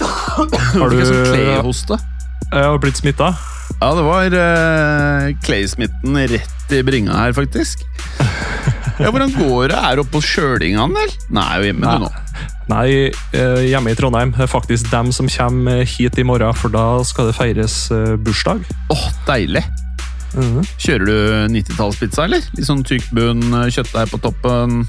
Har 0.00 0.92
du 0.92 1.00
sånn 1.04 1.26
Clay-hoste? 1.28 1.98
Jeg 2.52 2.68
har 2.68 2.78
blitt 2.82 3.00
smitta? 3.00 3.32
Ja, 3.80 3.90
det 3.96 4.02
var 4.06 4.34
uh, 4.36 5.28
Clay-smitten 5.44 6.18
rett 6.30 6.74
i 6.74 6.82
bringa 6.86 7.16
her, 7.16 7.32
faktisk. 7.36 7.84
Ja, 9.00 9.10
Hvordan 9.10 9.32
går 9.34 9.72
det? 9.72 9.78
Er 9.78 9.96
du 9.96 10.02
oppe 10.04 10.18
på 10.18 10.22
Sjølingan, 10.24 10.92
eller? 10.92 11.14
Nei, 11.32 11.46
er 11.48 11.62
jo 11.62 11.70
hjemme 11.70 11.86
Nei. 11.86 11.94
du 11.96 12.04
nå. 12.04 12.10
Nei, 12.70 12.88
eh, 13.34 13.62
hjemme 13.66 13.90
i 13.92 13.96
Trondheim. 13.98 14.30
Det 14.36 14.44
er 14.44 14.50
faktisk 14.52 14.90
dem 14.92 15.10
som 15.12 15.28
kommer 15.32 15.82
hit 15.88 16.18
i 16.20 16.24
morgen, 16.24 16.54
for 16.54 16.72
da 16.72 16.84
skal 17.08 17.28
det 17.28 17.34
feires 17.36 17.76
eh, 17.92 18.14
bursdag. 18.22 18.62
Åh, 18.92 19.06
deilig. 19.26 19.64
Mhm. 20.36 20.62
Kjører 20.80 21.08
du 21.08 21.16
90-tallspizza, 21.56 22.28
eller? 22.28 22.44
Litt 22.56 22.68
sånn 22.68 22.84
tykk 22.86 23.10
bunn, 23.16 23.42
kjøttdeig 23.74 24.12
på 24.12 24.20
toppen. 24.22 24.84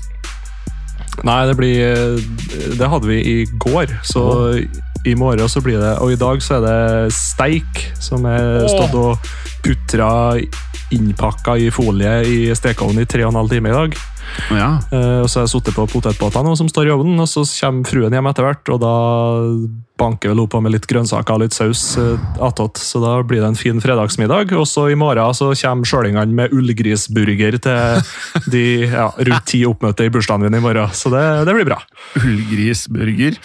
Nei, 1.23 1.39
det 1.45 1.53
blir 1.59 2.21
Det 2.79 2.87
hadde 2.89 3.05
vi 3.09 3.19
i 3.21 3.35
går, 3.61 3.91
så 4.07 4.23
i 5.05 5.15
morgen 5.15 5.49
så 5.49 5.61
blir 5.61 5.81
det 5.81 5.97
Og 5.99 6.13
i 6.13 6.19
dag 6.19 6.43
så 6.43 6.59
er 6.59 6.65
det 6.65 7.13
steik, 7.15 7.81
som 7.99 8.25
er 8.29 8.63
stått 8.71 8.95
og 8.95 9.31
putra 9.63 10.37
innpakka 10.93 11.57
i 11.57 11.69
folie 11.73 12.21
i 12.29 12.39
stekeovnen 12.55 13.03
i 13.03 13.09
tre 13.09 13.25
og 13.25 13.33
en 13.33 13.41
halv 13.41 13.51
time 13.51 13.71
i 13.71 13.75
dag. 13.75 13.95
Ja. 14.51 14.79
Eh, 14.91 15.21
Og 15.23 15.29
så 15.29 15.39
har 15.41 15.47
jeg 15.47 15.53
sittet 15.55 15.75
på 15.77 15.85
potetbåtene 15.91 16.55
som 16.59 16.69
står 16.71 16.89
i 16.89 16.93
ovnen, 16.95 17.19
og 17.23 17.29
så 17.29 17.43
kommer 17.47 17.87
fruen 17.89 18.13
hjem 18.15 18.29
etter 18.31 18.47
hvert, 18.47 18.71
og 18.73 18.79
da 18.83 18.93
banker 19.99 20.31
vel 20.33 20.41
hun 20.41 20.49
på 20.49 20.59
med 20.63 20.73
litt 20.73 20.87
grønnsaker 20.89 21.35
og 21.35 21.43
litt 21.43 21.55
saus 21.55 21.83
eh, 22.01 22.17
attåt. 22.43 22.81
Så 22.81 22.99
da 23.03 23.13
blir 23.27 23.43
det 23.43 23.51
en 23.51 23.59
fin 23.59 23.79
fredagsmiddag. 23.83 24.51
Og 24.57 24.65
så 24.67 24.87
i 24.91 24.97
morgen 24.99 25.35
så 25.37 25.51
kommer 25.53 25.87
sjølingene 25.89 26.33
med 26.33 26.55
ullgrisburger 26.55 27.59
til 27.63 28.49
de 28.51 28.63
ja, 28.89 29.09
rundt 29.13 29.47
ti 29.51 29.61
oppmøtte 29.69 30.07
i 30.07 30.13
bursdagen 30.13 30.47
min 30.47 30.57
i 30.59 30.63
morgen. 30.63 30.89
Så 30.97 31.13
det, 31.13 31.23
det 31.47 31.55
blir 31.59 31.69
bra. 31.69 31.79
Ullgrisburger. 32.23 33.37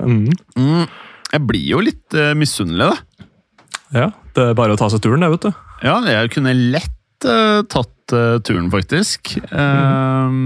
Mm. 0.00 0.32
Mm. 0.56 0.86
Jeg 1.34 1.46
blir 1.48 1.68
jo 1.74 1.82
litt 1.84 2.16
uh, 2.16 2.32
misunnelig, 2.38 2.94
da. 2.94 3.28
Ja, 3.94 4.08
det 4.34 4.48
er 4.50 4.56
bare 4.58 4.74
å 4.74 4.78
ta 4.80 4.88
seg 4.90 5.02
turen, 5.04 5.22
det, 5.22 5.30
vet 5.36 5.48
du. 5.48 5.64
Ja, 5.84 5.98
jeg 6.08 6.30
kunne 6.34 6.54
lett 6.56 6.93
tatt 7.72 8.12
eh, 8.16 8.36
turen, 8.44 8.70
faktisk. 8.72 9.34
Eh, 9.48 10.38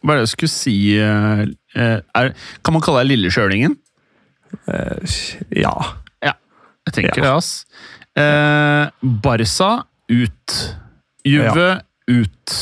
hva 0.00 0.14
er 0.14 0.20
det 0.20 0.26
jeg 0.26 0.32
skulle 0.34 0.52
si 0.52 0.74
eh, 0.96 1.42
eh, 1.76 1.98
er, 2.16 2.30
Kan 2.64 2.72
man 2.76 2.82
kalle 2.84 3.02
deg 3.04 3.10
Lille 3.14 3.32
Sjølingen? 3.34 3.76
Eh, 4.66 5.16
ja. 5.62 5.74
Jeg 6.88 6.94
tenker 6.96 7.20
Ja. 7.20 7.26
det, 7.26 7.32
ass. 7.36 7.50
Eh, 8.18 8.88
Barca 9.22 9.70
ut. 10.10 10.54
Juve 11.28 11.66
ut. 12.08 12.54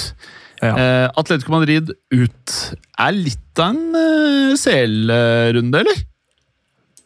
ja. 0.61 0.73
Eh, 0.75 1.07
Atletico 1.17 1.55
Madrid 1.55 1.93
ut. 2.13 2.57
Er 2.99 3.15
litt 3.15 3.63
av 3.63 3.71
en 3.71 3.95
eh, 3.97 4.57
CL-runde, 4.59 5.81
eller? 5.85 6.03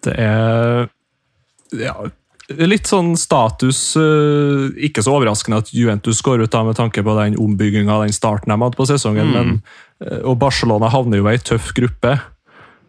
Det 0.03 0.17
er 0.19 0.89
ja, 1.79 1.95
litt 2.67 2.89
sånn 2.91 3.15
status 3.19 3.81
eh, 4.01 4.69
Ikke 4.89 5.05
så 5.05 5.17
overraskende 5.17 5.63
at 5.63 5.73
Juventus 5.75 6.23
går 6.25 6.45
ut 6.45 6.53
da 6.53 6.63
med 6.67 6.79
tanke 6.79 7.05
på 7.05 7.17
den 7.19 7.39
ombygginga 7.41 8.01
den 8.05 8.15
starten 8.15 8.53
de 8.53 8.59
hadde 8.61 8.79
på 8.79 8.89
sesongen. 8.89 9.33
Mm. 9.33 9.35
Men, 9.37 9.57
eh, 10.05 10.21
og 10.21 10.39
Barcelona 10.43 10.91
havner 10.93 11.21
jo 11.23 11.29
i 11.29 11.35
ei 11.35 11.43
tøff 11.43 11.73
gruppe. 11.77 12.19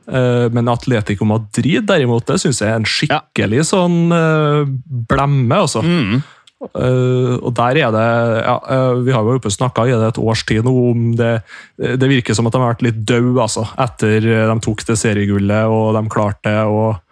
Eh, 0.07 0.45
Men 0.51 0.71
Atletico 0.71 1.25
Madrid 1.25 1.87
derimot, 1.87 2.27
det 2.27 2.41
syns 2.43 2.61
jeg 2.61 2.71
er 2.71 2.79
en 2.81 2.87
skikkelig 2.87 3.67
sånn 3.71 3.99
eh, 4.11 4.71
blemme. 5.09 5.59
altså. 5.63 5.83
Mm. 5.83 6.23
Uh, 6.63 7.35
og 7.43 7.49
der 7.57 7.75
er 7.75 7.89
det 7.91 8.03
ja, 8.39 8.53
uh, 8.55 9.01
Vi 9.03 9.11
har 9.11 9.25
jo 9.27 9.33
oppe 9.35 9.51
snakka 9.51 9.83
i 9.83 9.91
et 9.91 10.19
års 10.21 10.45
tid 10.47 10.63
nå 10.63 10.71
om 10.93 11.09
det 11.19 11.41
Det 11.75 12.07
virker 12.07 12.37
som 12.37 12.47
at 12.47 12.55
de 12.55 12.61
har 12.61 12.71
vært 12.71 12.85
litt 12.85 13.01
døde 13.03 13.35
altså, 13.35 13.65
etter 13.75 14.23
de 14.23 14.55
tok 14.63 14.85
det 14.87 14.95
seriegullet 15.01 15.67
og 15.67 15.91
de 15.97 16.03
klarte 16.07 16.47
det. 16.47 16.63
og 16.63 17.02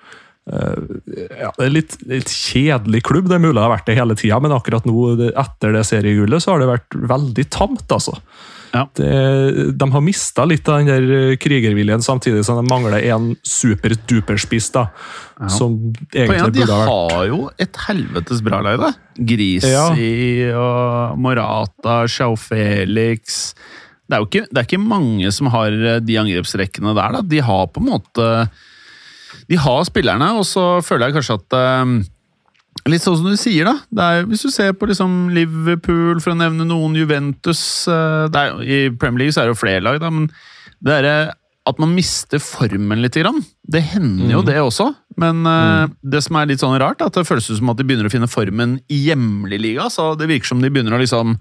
ja, 0.52 1.52
Det 1.58 1.66
er 1.66 1.74
litt, 1.74 1.98
litt 2.10 2.32
kjedelig 2.32 3.04
klubb, 3.08 3.30
det 3.32 3.38
er 3.38 3.44
mulig 3.44 3.58
det 3.60 3.66
har 3.66 3.76
vært 3.76 3.90
det 3.90 3.98
hele 4.00 4.18
tida, 4.20 4.40
men 4.44 4.56
akkurat 4.56 4.88
nå 4.88 5.12
etter 5.32 5.76
det 5.78 5.84
seriegullet 5.88 6.44
så 6.44 6.56
har 6.56 6.64
det 6.64 6.72
vært 6.72 6.98
veldig 7.14 7.46
tamt. 7.54 7.86
altså. 7.92 8.18
Ja. 8.72 8.86
Det, 8.96 9.74
de 9.76 9.88
har 9.92 10.04
mista 10.04 10.46
litt 10.48 10.70
av 10.72 10.80
den 10.80 10.88
der 10.92 11.16
eh, 11.18 11.36
krigerviljen, 11.42 12.04
samtidig 12.06 12.46
som 12.48 12.60
de 12.62 12.64
mangler 12.70 13.04
en 13.12 13.34
super-duper-spiss. 13.44 14.72
da, 14.78 14.88
Ja. 15.42 15.50
Som 15.50 15.78
egentlig 16.14 16.54
de 16.54 16.60
burde 16.62 16.76
ha 16.78 16.82
vært 16.86 17.14
har 17.16 17.28
jo 17.32 17.40
et 17.60 17.78
helvetes 17.88 18.44
bra 18.46 18.62
lag, 18.62 18.80
da. 18.80 18.92
Grisi 19.18 20.52
og 20.56 21.18
Morata, 21.20 22.04
Sjau 22.08 22.36
Felix 22.40 23.56
det 24.12 24.18
er 24.18 24.24
jo 24.26 24.28
ikke, 24.28 24.48
det 24.52 24.60
er 24.60 24.66
ikke 24.68 24.84
mange 24.84 25.30
som 25.32 25.48
har 25.54 25.72
eh, 25.72 26.02
de 26.04 26.18
angrepsrekkene 26.20 26.92
der. 26.98 27.16
da. 27.16 27.22
De 27.24 27.40
har 27.48 27.70
på 27.72 27.80
en 27.80 27.90
måte 27.94 28.28
De 29.52 29.60
har 29.60 29.84
spillerne, 29.88 30.32
og 30.40 30.46
så 30.48 30.64
føler 30.86 31.10
jeg 31.10 31.20
kanskje 31.20 31.38
at 31.42 31.58
eh, 31.60 31.94
Litt 32.88 33.04
sånn 33.04 33.18
som 33.20 33.28
du 33.28 33.36
sier, 33.38 33.68
da. 33.68 33.74
Er, 34.00 34.24
hvis 34.30 34.46
du 34.48 34.50
ser 34.50 34.72
på 34.80 34.88
liksom 34.90 35.12
Liverpool, 35.36 36.22
for 36.24 36.32
å 36.32 36.38
nevne 36.40 36.64
noen, 36.66 36.96
Juventus 36.98 37.60
eh, 37.92 38.32
er, 38.32 38.56
I 38.64 38.78
Premier 38.96 39.26
League 39.26 39.36
så 39.36 39.44
er 39.44 39.50
det 39.50 39.54
jo 39.54 39.60
flere 39.60 39.84
lag, 39.84 40.00
da, 40.02 40.10
men 40.10 40.30
det 40.82 40.96
er 41.04 41.10
at 41.70 41.78
man 41.84 41.92
mister 41.94 42.40
formen 42.42 43.04
litt. 43.04 43.20
Grann. 43.22 43.44
Det 43.70 43.84
hender 43.92 44.32
jo 44.34 44.40
Mm. 44.42 44.48
det 44.48 44.56
også, 44.64 44.88
men 45.22 45.44
eh, 45.46 45.92
det 46.16 46.24
som 46.26 46.40
er 46.40 46.48
litt 46.50 46.64
sånn 46.64 46.80
rart, 46.82 47.04
er 47.04 47.12
at 47.12 47.20
det 47.20 47.28
føles 47.28 47.52
som 47.52 47.70
at 47.70 47.78
de 47.78 47.86
begynner 47.86 48.08
å 48.10 48.14
finne 48.16 48.32
formen 48.32 48.80
i 48.90 49.02
hjemlig 49.12 49.60
liga. 49.62 49.86
Så 49.94 50.16
det 50.18 50.32
virker 50.32 50.50
som 50.56 50.64
de 50.64 50.72
begynner 50.74 50.96
å 50.98 51.02
liksom 51.04 51.36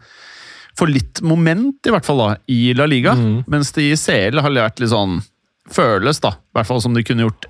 få 0.76 0.90
litt 0.90 1.22
moment, 1.24 1.78
i 1.88 1.94
hvert 1.94 2.04
fall 2.06 2.20
da, 2.20 2.28
i 2.52 2.74
La 2.76 2.84
Liga. 2.90 3.14
Mm. 3.16 3.44
Mens 3.50 3.72
de 3.78 3.86
i 3.94 3.96
CL 3.96 4.42
har 4.44 4.52
vært 4.52 4.82
litt 4.82 4.92
sånn 4.92 5.22
Føles, 5.70 6.18
da. 6.20 6.34
I 6.50 6.58
hvert 6.58 6.66
fall 6.66 6.80
som 6.82 6.94
de 6.96 7.02
kunne 7.06 7.22
gjort, 7.28 7.46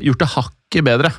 gjort 0.00 0.18
det 0.18 0.28
hakket 0.34 0.84
bedre. 0.84 1.12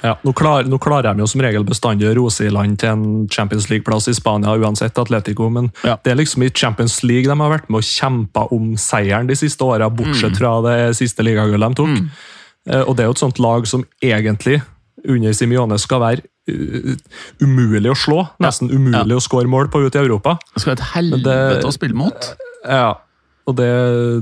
Ja, 0.00 0.12
nå, 0.22 0.30
klar, 0.32 0.62
nå 0.62 0.78
klarer 0.78 1.10
de 1.10 1.24
jo 1.24 1.26
som 1.26 1.40
regel 1.42 1.64
bestandig 1.66 2.06
å 2.06 2.12
rose 2.14 2.44
i 2.46 2.50
land 2.54 2.76
til 2.78 2.92
en 2.92 3.06
Champions 3.34 3.66
League-plass 3.68 4.06
i 4.06 4.14
Spania, 4.14 4.52
uansett 4.54 4.98
Atletico, 5.02 5.48
men 5.50 5.72
Ja. 5.82 5.96
det 6.04 6.12
er 6.12 6.20
liksom 6.20 6.44
i 6.46 6.50
Champions 6.54 7.02
League 7.02 7.26
de 7.26 7.34
har 7.40 7.50
vært 7.50 7.68
med 7.68 7.80
og 7.80 7.88
kjempa 7.88 8.44
om 8.54 8.76
seieren 8.78 9.26
de 9.26 9.34
siste 9.34 9.58
åra, 9.66 9.90
bortsett 9.90 10.38
fra 10.38 10.60
det 10.62 10.94
siste 10.96 11.24
ligagullet 11.26 11.74
de 11.74 11.74
tok. 11.82 11.88
Mm. 11.98 12.10
Eh, 12.70 12.82
Og 12.86 12.94
det 12.96 13.02
er 13.02 13.08
jo 13.08 13.16
et 13.16 13.24
sånt 13.24 13.38
lag 13.42 13.66
som 13.66 13.84
egentlig, 14.00 14.62
under 15.08 15.32
Simione, 15.32 15.78
skal 15.78 16.00
være 16.00 16.22
uh, 16.48 16.94
umulig 17.42 17.90
å 17.90 17.96
slå. 17.98 18.22
Nesten 18.40 18.70
umulig 18.70 19.16
å 19.16 19.20
skåre 19.20 19.46
mål 19.50 19.68
på 19.68 19.82
ute 19.84 19.98
i 19.98 20.04
Europa. 20.06 20.38
Det 20.54 20.62
skal 20.62 20.74
være 20.76 20.80
et 20.80 20.94
helvete 20.94 21.34
det- 21.58 21.64
å 21.64 21.72
spille 21.74 21.94
mot. 21.94 22.34
Ja, 22.64 22.94
og 23.48 23.56
det, 23.56 23.68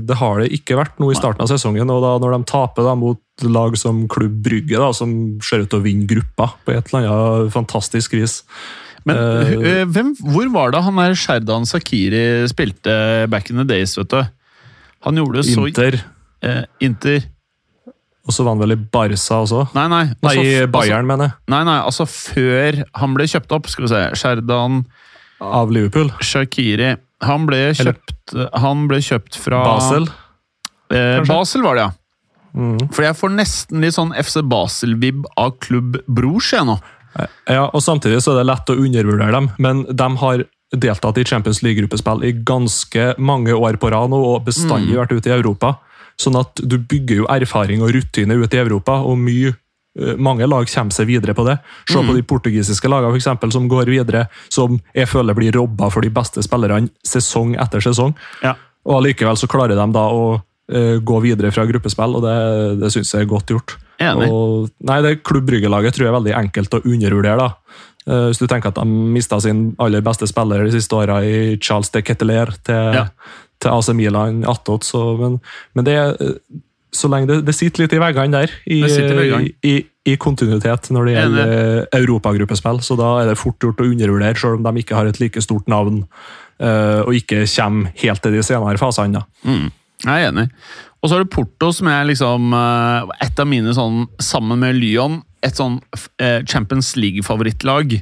det 0.07 0.15
har 0.21 0.39
det 0.39 0.47
ikke 0.55 0.77
vært 0.79 0.97
nå 1.03 1.09
i 1.11 1.17
starten 1.19 1.43
av 1.43 1.49
sesongen. 1.51 1.89
og 1.91 1.99
da 2.05 2.13
Når 2.23 2.37
de 2.37 2.47
taper 2.47 2.85
da 2.87 2.93
mot 2.95 3.19
lag 3.43 3.75
som 3.77 4.05
Klubb 4.07 4.37
Brygge, 4.45 4.79
da, 4.79 4.89
som 4.95 5.11
ser 5.43 5.65
ut 5.65 5.69
til 5.73 5.81
å 5.81 5.83
vinne 5.83 6.07
gruppa 6.09 6.53
på 6.65 6.73
et 6.77 6.87
eller 6.93 7.09
annet 7.11 7.51
fantastisk 7.53 8.15
vis 8.17 8.39
Men 9.05 9.19
eh, 9.19 9.83
hvem, 9.85 10.13
hvor 10.33 10.47
var 10.55 10.71
det 10.73 10.81
han 10.87 10.97
der 10.99 11.13
Sherdan 11.19 11.67
Sakiri 11.69 12.23
spilte 12.49 12.95
back 13.31 13.51
in 13.51 13.59
the 13.61 13.67
days, 13.67 13.97
vet 13.99 14.09
du? 14.15 14.21
Han 15.05 15.19
gjorde 15.21 15.43
det 15.43 15.49
så 15.51 15.67
Inter, 15.69 15.99
eh, 16.43 16.63
Inter 16.87 17.27
og 18.27 18.33
så 18.35 18.43
var 18.43 18.57
han 18.57 18.59
vel 18.59 18.73
i 18.75 18.79
Barca 18.91 19.37
også. 19.39 19.61
Nei, 19.71 19.85
nei. 19.87 20.01
Nei, 20.19 20.31
altså, 20.33 20.41
i 20.43 20.55
f- 20.65 20.71
Bayern, 20.73 21.05
mener 21.07 21.29
jeg. 21.29 21.35
Altså, 21.37 21.51
nei, 21.53 21.59
nei, 21.69 21.75
altså 21.87 22.05
før 22.11 22.79
han 22.99 23.13
ble 23.15 23.27
kjøpt 23.31 23.53
opp. 23.55 23.69
Skal 23.71 23.85
vi 23.85 23.91
se. 23.93 24.01
Sherdan 24.19 24.81
Av 25.39 25.71
Liverpool. 25.71 26.09
Shakiri. 26.19 26.89
Han 27.23 27.45
ble 27.47 27.61
kjøpt, 27.79 28.06
han 28.35 28.87
ble 28.89 28.97
kjøpt 29.03 29.37
fra 29.39 29.63
Basel. 29.65 30.07
Eh. 30.91 31.21
Basel 31.27 31.61
var 31.65 31.75
det, 31.75 31.87
ja. 31.87 31.91
Mm. 32.57 32.77
For 32.91 33.03
jeg 33.05 33.15
får 33.19 33.33
nesten 33.35 33.81
litt 33.83 33.93
sånn 33.93 34.13
FC 34.17 34.41
Basel-vib 34.49 35.25
av 35.37 35.57
klubb 35.61 35.99
Brors, 36.07 36.53
jeg 36.55 36.65
nå. 36.65 36.77
Ja, 37.49 37.65
og 37.73 37.81
Samtidig 37.81 38.21
så 38.21 38.33
er 38.33 38.41
det 38.41 38.47
lett 38.51 38.69
å 38.69 38.77
undervurdere 38.77 39.31
dem, 39.33 39.49
men 39.57 39.83
de 39.89 40.07
har 40.21 40.43
deltatt 40.75 41.17
i 41.17 41.23
Champions 41.25 41.61
League-gruppespill 41.63 42.23
i 42.27 42.33
ganske 42.45 43.13
mange 43.17 43.53
år 43.55 43.77
på 43.81 43.89
rad 43.93 44.13
og 44.13 44.43
bestandig 44.45 44.93
Mm. 44.93 44.99
vært 45.01 45.15
ute 45.17 45.29
i 45.29 45.37
Europa. 45.37 45.77
Sånn 46.19 46.35
at 46.39 46.55
du 46.55 46.77
bygger 46.77 47.15
jo 47.23 47.25
erfaring 47.29 47.81
og 47.81 47.93
rutine 47.93 48.33
ute 48.35 48.57
i 48.57 48.59
Europa, 48.63 48.99
og 49.05 49.17
mye 49.17 49.49
eh, 49.49 49.55
mange 50.17 50.45
lag 50.47 50.67
kommer 50.69 50.91
seg 50.93 51.07
videre 51.07 51.33
på 51.33 51.45
det. 51.47 51.57
Se 51.89 51.97
Mm. 51.99 52.07
på 52.07 52.15
de 52.15 52.21
portugisiske 52.23 52.87
lagene 52.89 53.09
for 53.11 53.17
eksempel, 53.17 53.51
som 53.51 53.67
går 53.69 53.85
videre, 53.89 54.27
som 54.49 54.79
jeg 54.93 55.07
føler 55.07 55.33
blir 55.33 55.51
robba 55.57 55.89
for 55.91 56.01
de 56.01 56.09
beste 56.09 56.43
spillerne 56.43 56.89
sesong 57.03 57.55
etter 57.59 57.79
sesong. 57.81 58.13
Ja. 58.43 58.55
Og 58.85 59.01
allikevel 59.01 59.35
så 59.37 59.47
klarer 59.47 59.75
de 59.75 59.91
da 59.93 60.05
å 60.07 60.41
uh, 60.69 60.97
gå 60.99 61.21
videre 61.23 61.51
fra 61.51 61.65
gruppespill, 61.65 62.15
og 62.15 62.21
det, 62.23 62.79
det 62.81 62.91
syns 62.93 63.11
jeg 63.13 63.21
er 63.25 63.29
godt 63.31 63.47
gjort. 63.47 63.77
Enig. 63.99 64.29
Og, 64.29 64.69
nei, 64.85 65.01
det 65.01 65.23
Klubb 65.23 65.47
Brygge-laget 65.47 65.95
tror 65.95 66.05
jeg 66.05 66.11
er 66.13 66.19
veldig 66.19 66.35
enkelt 66.37 66.73
å 66.77 66.83
undervurdere. 66.85 67.37
da. 67.37 67.49
Uh, 68.07 68.27
hvis 68.29 68.39
du 68.39 68.45
tenker 68.47 68.69
at 68.69 68.75
de 68.79 68.85
mista 68.85 69.39
sin 69.41 69.75
aller 69.79 70.01
beste 70.05 70.27
spiller 70.29 70.63
de 70.63 70.71
siste 70.71 70.93
åra 70.95 71.17
i 71.25 71.57
Charles 71.59 71.89
de 71.89 72.01
Ketteler 72.01 72.53
til, 72.63 72.93
Ja. 72.95 73.07
til 73.59 73.71
AC 73.71 73.89
Milan 73.93 74.43
attåt, 74.45 74.83
så 74.85 75.17
men, 75.19 75.39
men 75.73 75.83
det 75.87 75.95
eh, 75.97 76.33
så 76.97 77.09
lenge 77.11 77.29
det, 77.29 77.37
det 77.47 77.55
sitter 77.55 77.83
litt 77.83 77.93
i 77.95 78.01
veggene 78.01 78.41
der, 78.41 78.53
i, 78.65 78.79
i 78.81 79.47
i, 79.67 79.75
i, 80.07 80.15
kontinuitet 80.21 80.89
når 80.93 81.07
det 81.07 81.15
gjelder 81.15 81.53
eh, 81.53 81.99
europagruppespill, 81.99 82.81
så 82.85 82.97
da 82.99 83.13
er 83.21 83.31
det 83.31 83.39
fort 83.39 83.63
gjort 83.63 83.81
å 83.83 83.87
undervurdere, 83.87 84.37
selv 84.39 84.59
om 84.59 84.67
de 84.67 84.83
ikke 84.83 84.97
har 84.97 85.09
et 85.09 85.19
like 85.21 85.43
stort 85.43 85.67
navn 85.71 86.03
uh, 86.63 87.01
og 87.03 87.17
ikke 87.17 87.45
kommer 87.53 87.93
helt 88.01 88.23
til 88.23 88.37
de 88.37 88.45
senere 88.45 88.81
fasene. 88.81 89.23
Mm. 89.47 89.67
Jeg 90.05 90.13
er 90.13 90.31
enig. 90.31 90.47
Og 91.01 91.09
så 91.09 91.17
har 91.17 91.25
du 91.25 91.33
Porto, 91.33 91.71
som 91.73 91.89
er 91.89 92.07
liksom 92.09 92.53
eh, 92.57 93.11
et 93.25 93.39
av 93.39 93.47
mine 93.49 93.73
sånn, 93.73 94.07
sammen 94.21 94.59
med 94.61 94.77
Lyon, 94.77 95.21
et 95.45 95.57
sånn 95.57 95.77
Champions 96.49 96.95
League-favorittlag. 96.97 97.93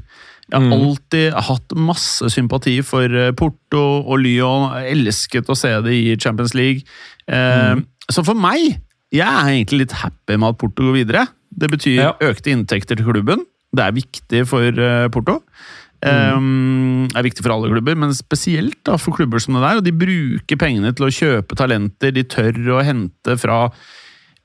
Jeg 0.46 0.54
har 0.54 0.72
alltid 0.72 1.36
hatt 1.48 1.76
masse 1.76 2.30
sympati 2.32 2.78
for 2.86 3.12
Porto 3.38 3.84
og 4.00 4.20
Lyon. 4.24 4.70
Jeg 4.78 4.96
elsket 4.96 5.52
å 5.52 5.58
se 5.60 5.72
det 5.84 5.96
i 5.96 6.16
Champions 6.22 6.56
League. 6.56 6.86
Mm. 7.28 7.84
Så 8.12 8.24
for 8.26 8.38
meg, 8.38 8.78
jeg 9.16 9.32
er 9.32 9.52
egentlig 9.56 9.80
litt 9.86 9.96
happy 10.02 10.38
med 10.38 10.50
at 10.54 10.60
Porto 10.62 10.84
går 10.90 10.98
videre. 11.00 11.26
Det 11.56 11.70
betyr 11.72 11.96
Ja. 12.02 12.12
økte 12.28 12.52
inntekter 12.52 13.00
til 13.00 13.08
klubben. 13.08 13.46
Det 13.76 13.84
er 13.84 13.96
viktig 13.96 14.46
for 14.48 14.68
eh, 14.70 15.08
Porto. 15.12 15.42
Um, 16.06 17.08
er 17.18 17.24
viktig 17.26 17.42
for 17.42 17.56
alle 17.56 17.72
klubber, 17.72 17.96
men 17.98 18.12
spesielt 18.14 18.78
da 18.86 18.94
for 19.02 19.16
klubber 19.18 19.42
som 19.42 19.56
det 19.58 19.64
der. 19.64 19.80
Og 19.80 19.86
de 19.88 19.94
bruker 19.96 20.60
pengene 20.62 20.92
til 20.94 21.08
å 21.08 21.14
kjøpe 21.16 21.58
talenter 21.58 22.14
de 22.14 22.24
tør 22.30 22.60
å 22.76 22.84
hente 22.86 23.38
fra 23.42 23.64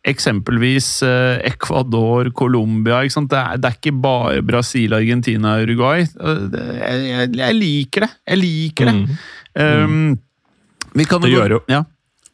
eksempelvis 0.09 1.03
eh, 1.05 1.43
Ecuador, 1.51 2.31
Colombia. 2.33 3.03
Ikke 3.05 3.13
sant? 3.19 3.29
Det, 3.33 3.37
er, 3.43 3.61
det 3.61 3.69
er 3.69 3.77
ikke 3.77 3.93
bare 4.01 4.41
Brasil, 4.47 4.95
Argentina 4.97 5.59
Uruguay. 5.61 6.07
Eh, 6.07 6.43
jeg, 6.81 7.05
jeg, 7.11 7.31
jeg 7.43 7.59
liker 7.59 8.07
det. 8.07 8.11
Jeg 8.33 8.41
liker 8.41 8.91
det. 8.91 9.19
Um, 9.61 10.19
vi 10.97 11.05
kan 11.11 11.21
Det 11.27 11.35
gjør 11.35 11.59
jo- 11.59 11.65
ja. 11.71 11.83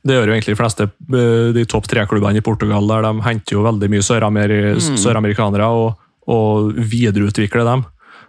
Det 0.07 0.15
gjør 0.17 0.31
jo 0.31 0.37
egentlig 0.37 0.55
de 0.55 0.61
fleste 0.61 0.87
eh, 0.87 1.51
de 1.57 1.65
topp 1.69 1.89
tre-klubbene 1.91 2.39
i 2.41 2.45
Portugal. 2.47 2.87
der 2.89 3.03
De 3.09 3.13
henter 3.27 3.59
jo 3.59 3.67
veldig 3.67 3.91
mye 3.93 4.07
sørameri- 4.07 4.79
søramerikanere 5.03 5.67
og, 5.67 5.99
og 6.31 6.73
videreutvikler 6.79 7.67
dem. 7.67 7.85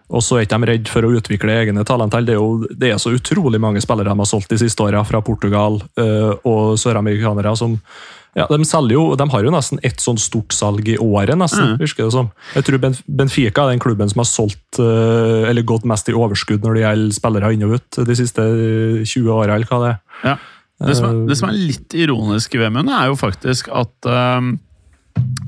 Og 0.08 0.24
så 0.24 0.38
er 0.38 0.46
ikke 0.46 0.58
de 0.62 0.68
redd 0.70 0.88
for 0.88 1.04
å 1.04 1.10
utvikle 1.20 1.52
egne 1.66 1.84
talenter. 1.84 2.24
Det 2.24 2.38
er 2.38 2.40
jo 2.40 2.68
det 2.72 2.94
er 2.94 3.02
så 3.02 3.12
utrolig 3.12 3.60
mange 3.60 3.82
spillere 3.84 4.08
de 4.14 4.22
har 4.22 4.30
solgt 4.30 4.54
de 4.54 4.60
siste 4.62 4.80
åra 4.86 5.02
fra 5.04 5.20
Portugal 5.22 5.82
eh, 6.00 6.32
og 6.48 6.78
søramerikanere 6.80 7.52
som 7.60 7.76
ja, 8.38 8.46
de, 8.52 8.60
selger 8.70 8.94
jo, 8.94 9.04
de 9.18 9.26
har 9.34 9.44
jo 9.48 9.52
nesten 9.52 9.80
ett 9.88 10.00
sånn 10.04 10.20
stort 10.22 10.54
salg 10.54 10.86
i 10.88 10.98
året, 11.02 11.34
nesten, 11.40 11.74
virker 11.82 12.06
det 12.06 12.14
som. 12.14 12.28
Jeg 12.54 12.68
tror 12.68 12.80
Benfica 13.18 13.64
er 13.66 13.74
den 13.74 13.82
klubben 13.82 14.12
som 14.12 14.22
har 14.22 14.30
solgt 14.30 14.78
eh, 14.80 15.48
eller 15.50 15.66
gått 15.68 15.88
mest 15.90 16.08
i 16.12 16.16
overskudd 16.16 16.62
når 16.64 16.78
det 16.78 16.84
gjelder 16.86 17.16
spillere 17.18 17.50
inn 17.56 17.66
og 17.66 17.74
ut 17.80 18.00
de 18.08 18.18
siste 18.20 18.46
eh, 18.46 19.02
20 19.10 19.32
åra, 19.34 19.56
eller 19.58 19.68
hva 19.72 19.80
det 19.82 19.90
er. 19.96 19.98
Ja. 20.24 20.36
Det, 20.78 20.94
som 20.98 21.10
er, 21.10 21.20
det 21.26 21.38
som 21.40 21.50
er 21.50 21.58
litt 21.58 21.96
ironisk 21.98 22.54
i 22.54 22.62
Vemund, 22.62 22.92
er 22.94 23.10
jo 23.10 23.18
faktisk 23.18 23.72
at 23.74 24.10
ehm, 24.12 24.58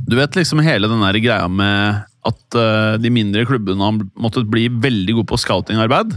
Du 0.09 0.15
vet 0.17 0.33
liksom 0.33 0.63
hele 0.65 0.89
den 0.89 1.03
der 1.05 1.19
greia 1.21 1.45
med 1.51 2.05
at 2.29 2.57
uh, 2.57 2.97
de 2.99 3.11
mindre 3.13 3.45
klubbene 3.47 3.85
har 3.85 3.99
måttet 4.19 4.49
bli 4.51 4.65
veldig 4.67 5.19
gode 5.19 5.29
på 5.29 5.37
scoutingarbeid. 5.39 6.15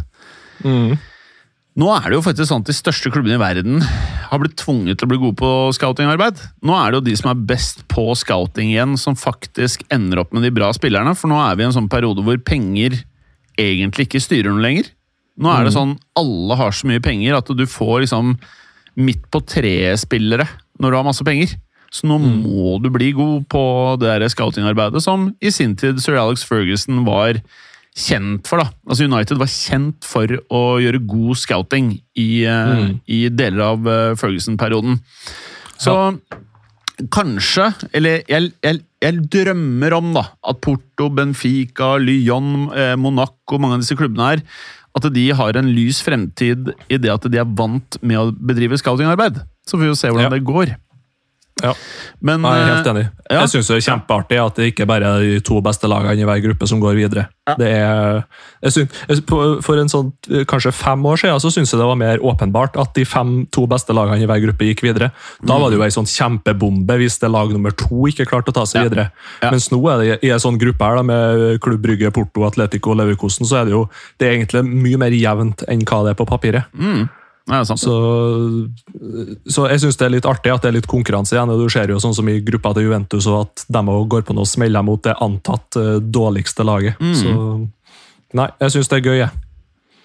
Nå 1.73 1.89
er 1.95 2.09
det 2.09 2.17
jo 2.19 2.25
faktisk 2.25 2.51
sånn 2.51 2.65
at 2.65 2.69
de 2.69 2.75
største 2.77 3.13
klubbene 3.13 3.39
i 3.39 3.41
verden 3.41 3.85
har 4.33 4.41
blitt 4.41 4.59
tvunget 4.61 4.99
til 4.99 5.07
å 5.09 5.13
bli 5.13 5.21
gode 5.23 5.39
på 5.41 5.53
scoutingarbeid. 5.77 6.41
Nå 6.65 6.75
er 6.77 6.91
det 6.91 6.99
jo 6.99 7.05
de 7.07 7.15
som 7.21 7.31
er 7.33 7.45
best 7.53 7.85
på 7.93 8.05
scouting 8.19 8.73
igjen, 8.73 8.97
som 9.01 9.17
faktisk 9.17 9.85
ender 9.93 10.21
opp 10.21 10.35
med 10.37 10.45
de 10.45 10.53
bra 10.53 10.69
spillerne. 10.77 11.15
For 11.17 11.33
nå 11.33 11.39
er 11.41 11.57
vi 11.57 11.65
i 11.65 11.69
en 11.69 11.77
sånn 11.77 11.89
periode 11.93 12.25
hvor 12.27 12.41
penger 12.45 12.99
egentlig 13.61 14.09
ikke 14.09 14.25
styrer 14.25 14.53
noe 14.53 14.65
lenger. 14.65 14.91
Nå 15.41 15.53
er 15.53 15.65
det 15.65 15.73
sånn 15.77 15.95
alle 16.19 16.59
har 16.61 16.75
så 16.77 16.89
mye 16.91 17.01
penger 17.05 17.39
at 17.39 17.49
du 17.57 17.65
får 17.69 18.05
liksom 18.05 18.35
midt 18.99 19.25
på 19.33 19.41
treet-spillere 19.49 20.47
når 20.83 20.91
du 20.91 20.99
har 20.99 21.07
masse 21.07 21.25
penger. 21.27 21.55
Så 21.93 22.09
nå 22.09 22.17
må 22.23 22.79
du 22.81 22.89
bli 22.93 23.11
god 23.17 23.45
på 23.53 23.65
det 24.01 24.31
scoutingarbeidet 24.33 25.03
som 25.05 25.29
i 25.45 25.53
sin 25.53 25.75
tid 25.77 26.01
sir 26.01 26.17
Alex 26.17 26.45
Ferguson 26.49 27.03
var 27.05 27.41
kjent 27.93 28.49
for. 28.49 28.63
da. 28.63 28.73
Altså 28.89 29.05
United 29.05 29.41
var 29.41 29.51
kjent 29.53 30.07
for 30.09 30.39
å 30.49 30.63
gjøre 30.81 31.03
god 31.05 31.37
scouting 31.37 31.93
i, 32.17 32.31
mm. 32.49 32.95
i 33.05 33.27
deler 33.29 33.67
av 33.75 33.91
eh, 33.93 34.15
Ferguson-perioden. 34.17 34.97
Så 35.83 35.97
kanskje, 37.13 37.69
eller 37.97 38.23
jeg, 38.31 38.53
jeg, 38.63 38.81
jeg 39.03 39.25
drømmer 39.33 39.97
om 39.97 40.13
da, 40.17 40.25
at 40.49 40.61
Porto, 40.65 41.09
Benfica, 41.13 41.97
Lyon, 42.01 42.71
eh, 42.73 42.95
Monaco, 43.01 43.59
mange 43.61 43.79
av 43.79 43.85
disse 43.85 43.99
klubbene 43.99 44.31
her, 44.31 44.45
at 44.95 45.07
de 45.15 45.27
har 45.33 45.57
en 45.57 45.71
lys 45.73 46.03
fremtid 46.05 46.73
i 46.93 46.99
det 47.01 47.11
at 47.13 47.25
de 47.33 47.39
er 47.41 47.49
vant 47.59 47.97
med 48.03 48.19
å 48.21 48.27
bedrive 48.33 48.77
scoutingarbeid. 48.81 49.41
Så 49.67 49.77
får 49.79 49.85
vi 49.87 49.91
jo 49.93 49.95
se 49.99 50.09
hvordan 50.13 50.29
Ja. 50.31 50.35
det 50.37 50.45
går. 50.45 50.75
Ja. 51.63 51.75
Men 52.25 52.41
Jeg 52.43 52.63
er 52.63 52.71
helt 52.75 52.87
eh, 52.87 52.93
enig. 52.93 53.05
ja. 53.31 53.41
Jeg 53.43 53.49
syns 53.53 53.69
det 53.69 53.77
er 53.77 53.85
kjempeartig 53.93 54.39
at 54.41 54.57
det 54.57 54.65
ikke 54.73 54.87
bare 54.89 55.05
er 55.05 55.21
de 55.21 55.41
to 55.45 55.61
beste 55.63 55.87
lagene 55.91 56.23
i 56.23 56.25
hver 56.27 56.41
gruppe 56.43 56.67
som 56.67 56.81
går 56.81 56.97
videre. 56.97 57.27
Det 57.59 57.69
er, 57.69 58.23
synes, 58.71 58.91
for 59.67 59.77
en 59.79 59.91
sånn, 59.91 60.13
kanskje 60.49 60.73
fem 60.75 61.03
år 61.07 61.21
siden 61.21 61.41
så 61.43 61.51
syns 61.53 61.73
jeg 61.75 61.81
det 61.83 61.87
var 61.87 61.99
mer 61.99 62.23
åpenbart 62.23 62.77
at 62.81 62.95
de 62.97 63.05
fem 63.05 63.47
to 63.53 63.67
beste 63.71 63.93
lagene 63.95 64.23
i 64.25 64.27
hver 64.31 64.41
gruppe 64.47 64.69
gikk 64.71 64.83
videre. 64.87 65.11
Da 65.45 65.59
var 65.59 65.71
det 65.71 65.79
jo 65.81 65.85
ei 65.87 65.91
sånn 65.95 66.09
kjempebombe 66.09 66.97
hvis 67.03 67.19
det 67.23 67.31
lag 67.35 67.53
nummer 67.53 67.75
to 67.77 68.07
ikke 68.11 68.27
klarte 68.31 68.55
å 68.55 68.59
ta 68.61 68.65
seg 68.67 68.83
Ja. 68.83 68.89
videre. 68.89 69.07
Ja. 69.43 69.51
Mens 69.51 69.69
nå 69.71 69.83
er 69.93 69.99
det 70.03 70.19
i 70.25 70.31
en 70.33 70.39
sånn 70.43 70.59
gruppe 70.59 70.83
her 70.89 70.97
da, 70.97 71.03
med 71.03 71.61
Klubb 71.61 71.83
Brygge, 71.83 72.11
Porto, 72.15 72.47
Atletico 72.49 72.91
og 72.95 72.99
Leverkosten, 73.03 73.47
så 73.47 73.61
er 73.61 73.65
det 73.67 73.73
jo 73.77 73.89
det 74.19 74.29
er 74.29 74.39
egentlig 74.39 74.65
mye 74.67 74.99
mer 74.99 75.11
jevnt 75.11 75.65
enn 75.69 75.83
hva 75.85 76.05
det 76.07 76.15
er 76.15 76.19
på 76.25 76.27
papiret. 76.31 76.65
mm, 76.75 77.09
er. 77.51 77.65
Så, 77.67 77.95
så 79.51 79.67
jeg 79.71 79.83
syns 79.83 79.99
det 79.99 80.07
er 80.07 80.15
litt 80.15 80.29
artig 80.29 80.53
at 80.55 80.63
det 80.65 80.71
er 80.71 80.77
litt 80.79 80.91
konkurranse 80.91 81.35
igjen. 81.35 81.55
Du 81.59 81.67
ser 81.73 81.91
jo 81.91 82.01
sånn 82.03 82.15
som 82.15 82.29
i 82.31 82.39
gruppa 82.45 82.75
til 82.77 82.87
Juventus 82.87 83.27
og 83.31 83.47
at 83.47 83.65
de 83.67 83.83
går 84.15 84.27
på 84.29 84.37
noen 84.37 84.49
smeller 84.49 84.87
mot 84.87 85.03
det 85.03 85.17
antatt 85.23 85.79
eh, 85.81 85.99
dårligste 86.03 86.67
laget. 86.67 87.01
Så 87.19 87.33
nei, 88.39 88.49
jeg 88.63 88.77
syns 88.77 88.93
det 88.93 89.01
er 89.01 89.09
gøy, 89.09 89.19
jeg. 89.25 89.33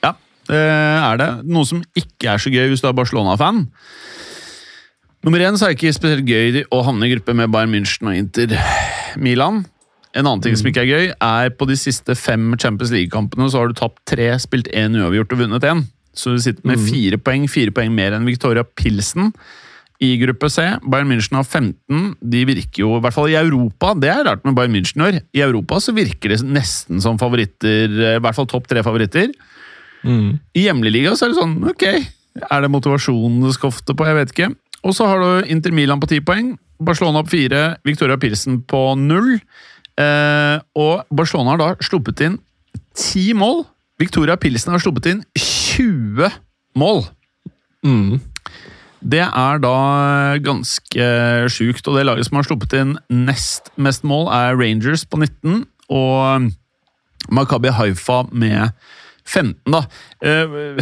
Ja, 0.03 0.13
det 0.49 0.63
er 0.63 1.21
det. 1.21 1.31
Noe 1.47 1.67
som 1.69 1.83
ikke 1.97 2.33
er 2.33 2.41
så 2.41 2.53
gøy 2.53 2.71
hvis 2.71 2.83
du 2.83 2.89
er 2.89 2.97
Barcelona-fan. 2.97 3.65
Nummer 5.27 5.41
én 5.43 5.57
så 5.59 5.67
er 5.67 5.73
det 5.73 5.79
ikke 5.81 5.95
spesielt 5.97 6.29
gøy 6.29 6.61
å 6.71 6.83
havne 6.87 7.07
i 7.07 7.15
gruppe 7.15 7.33
med 7.35 7.51
Bayern 7.51 7.73
München 7.73 8.07
og 8.07 8.15
Inter 8.15 8.53
Milan. 9.19 9.65
En 10.17 10.25
annen 10.25 10.41
ting 10.41 10.55
som 10.57 10.69
ikke 10.69 10.85
er 10.85 10.89
gøy, 10.89 11.09
er 11.13 11.51
på 11.53 11.67
de 11.69 11.75
siste 11.77 12.15
fem 12.17 12.49
Champions 12.57 12.93
League-kampene 12.93 13.49
så 13.51 13.61
har 13.61 13.69
du 13.69 13.77
tapt 13.77 13.99
tre, 14.09 14.31
spilt 14.41 14.69
én 14.73 14.95
uavgjort 14.97 15.35
og 15.35 15.41
vunnet 15.43 15.67
én. 15.67 15.83
Så 16.17 16.33
du 16.33 16.41
sitter 16.41 16.65
med 16.67 16.81
fire 16.81 17.19
poeng, 17.21 17.45
fire 17.51 17.73
poeng 17.75 17.93
mer 17.93 18.15
enn 18.17 18.27
Victoria 18.27 18.65
Pilsen. 18.65 19.31
I 20.03 20.11
gruppe 20.21 20.49
C, 20.53 20.61
Bayern 20.85 21.09
München 21.09 21.39
har 21.39 21.45
15. 21.45 22.17
De 22.21 22.43
virker 22.45 22.83
jo, 22.83 22.91
i 22.97 23.01
hvert 23.01 23.15
fall 23.15 23.31
i 23.31 23.37
Europa, 23.39 23.95
det 23.97 24.11
er 24.13 24.27
rart 24.27 24.43
med 24.45 24.57
Bayern 24.57 24.75
München 24.75 25.01
i 25.01 25.07
år. 25.07 25.19
I 25.33 25.41
Europa 25.45 25.79
så 25.81 25.93
virker 25.97 26.33
de 26.33 26.37
nesten 26.45 27.01
som 27.01 27.17
favoritter, 27.21 27.95
i 28.17 28.19
hvert 28.21 28.37
fall 28.37 28.49
topp 28.49 28.69
tre 28.69 28.83
favoritter. 28.85 29.33
I 30.53 30.67
hjemlig 30.67 30.93
liga 30.93 31.15
så 31.17 31.25
er 31.25 31.33
det 31.33 31.39
sånn, 31.39 31.57
ok, 31.71 31.85
er 32.45 32.61
det 32.63 32.69
motivasjonen 32.71 33.41
du 33.47 33.49
skal 33.55 33.73
ofte 33.73 33.95
på? 33.97 34.05
Jeg 34.05 34.19
vet 34.19 34.33
ikke. 34.35 34.51
Og 34.85 34.93
så 34.93 35.07
har 35.09 35.23
du 35.23 35.49
Inter 35.51 35.73
Milan 35.73 36.01
på 36.01 36.09
ti 36.11 36.21
poeng, 36.21 36.53
Barcelona 36.77 37.23
på 37.25 37.33
fire, 37.33 37.63
Victoria 37.87 38.19
Pilsen 38.21 38.61
på 38.69 38.83
null. 39.01 39.39
Eh, 39.97 40.57
og 40.77 41.09
Barcelona 41.09 41.55
har 41.55 41.63
da 41.63 41.71
sluppet 41.81 42.21
inn 42.21 42.37
ti 42.97 43.31
mål. 43.33 43.63
Victoria 43.97 44.37
Pilsen 44.37 44.75
har 44.75 44.83
sluppet 44.83 45.09
inn 45.09 45.23
20 45.33 45.66
mål. 46.77 47.05
Det 49.07 49.21
er 49.23 49.59
da 49.61 49.73
ganske 50.43 51.09
sjukt, 51.53 51.85
og 51.87 51.95
det 51.97 52.05
laget 52.07 52.27
som 52.27 52.39
har 52.39 52.47
sluppet 52.47 52.73
inn 52.79 52.95
nest 53.13 53.69
mest 53.77 54.03
mål, 54.07 54.25
er 54.33 54.57
Rangers 54.57 55.05
på 55.05 55.19
19, 55.21 55.61
og 55.93 56.49
Makabi 57.33 57.69
Haifa 57.77 58.23
med 58.31 58.73
15, 59.27 59.53
da. 59.71 59.83
Eh, 60.23 60.81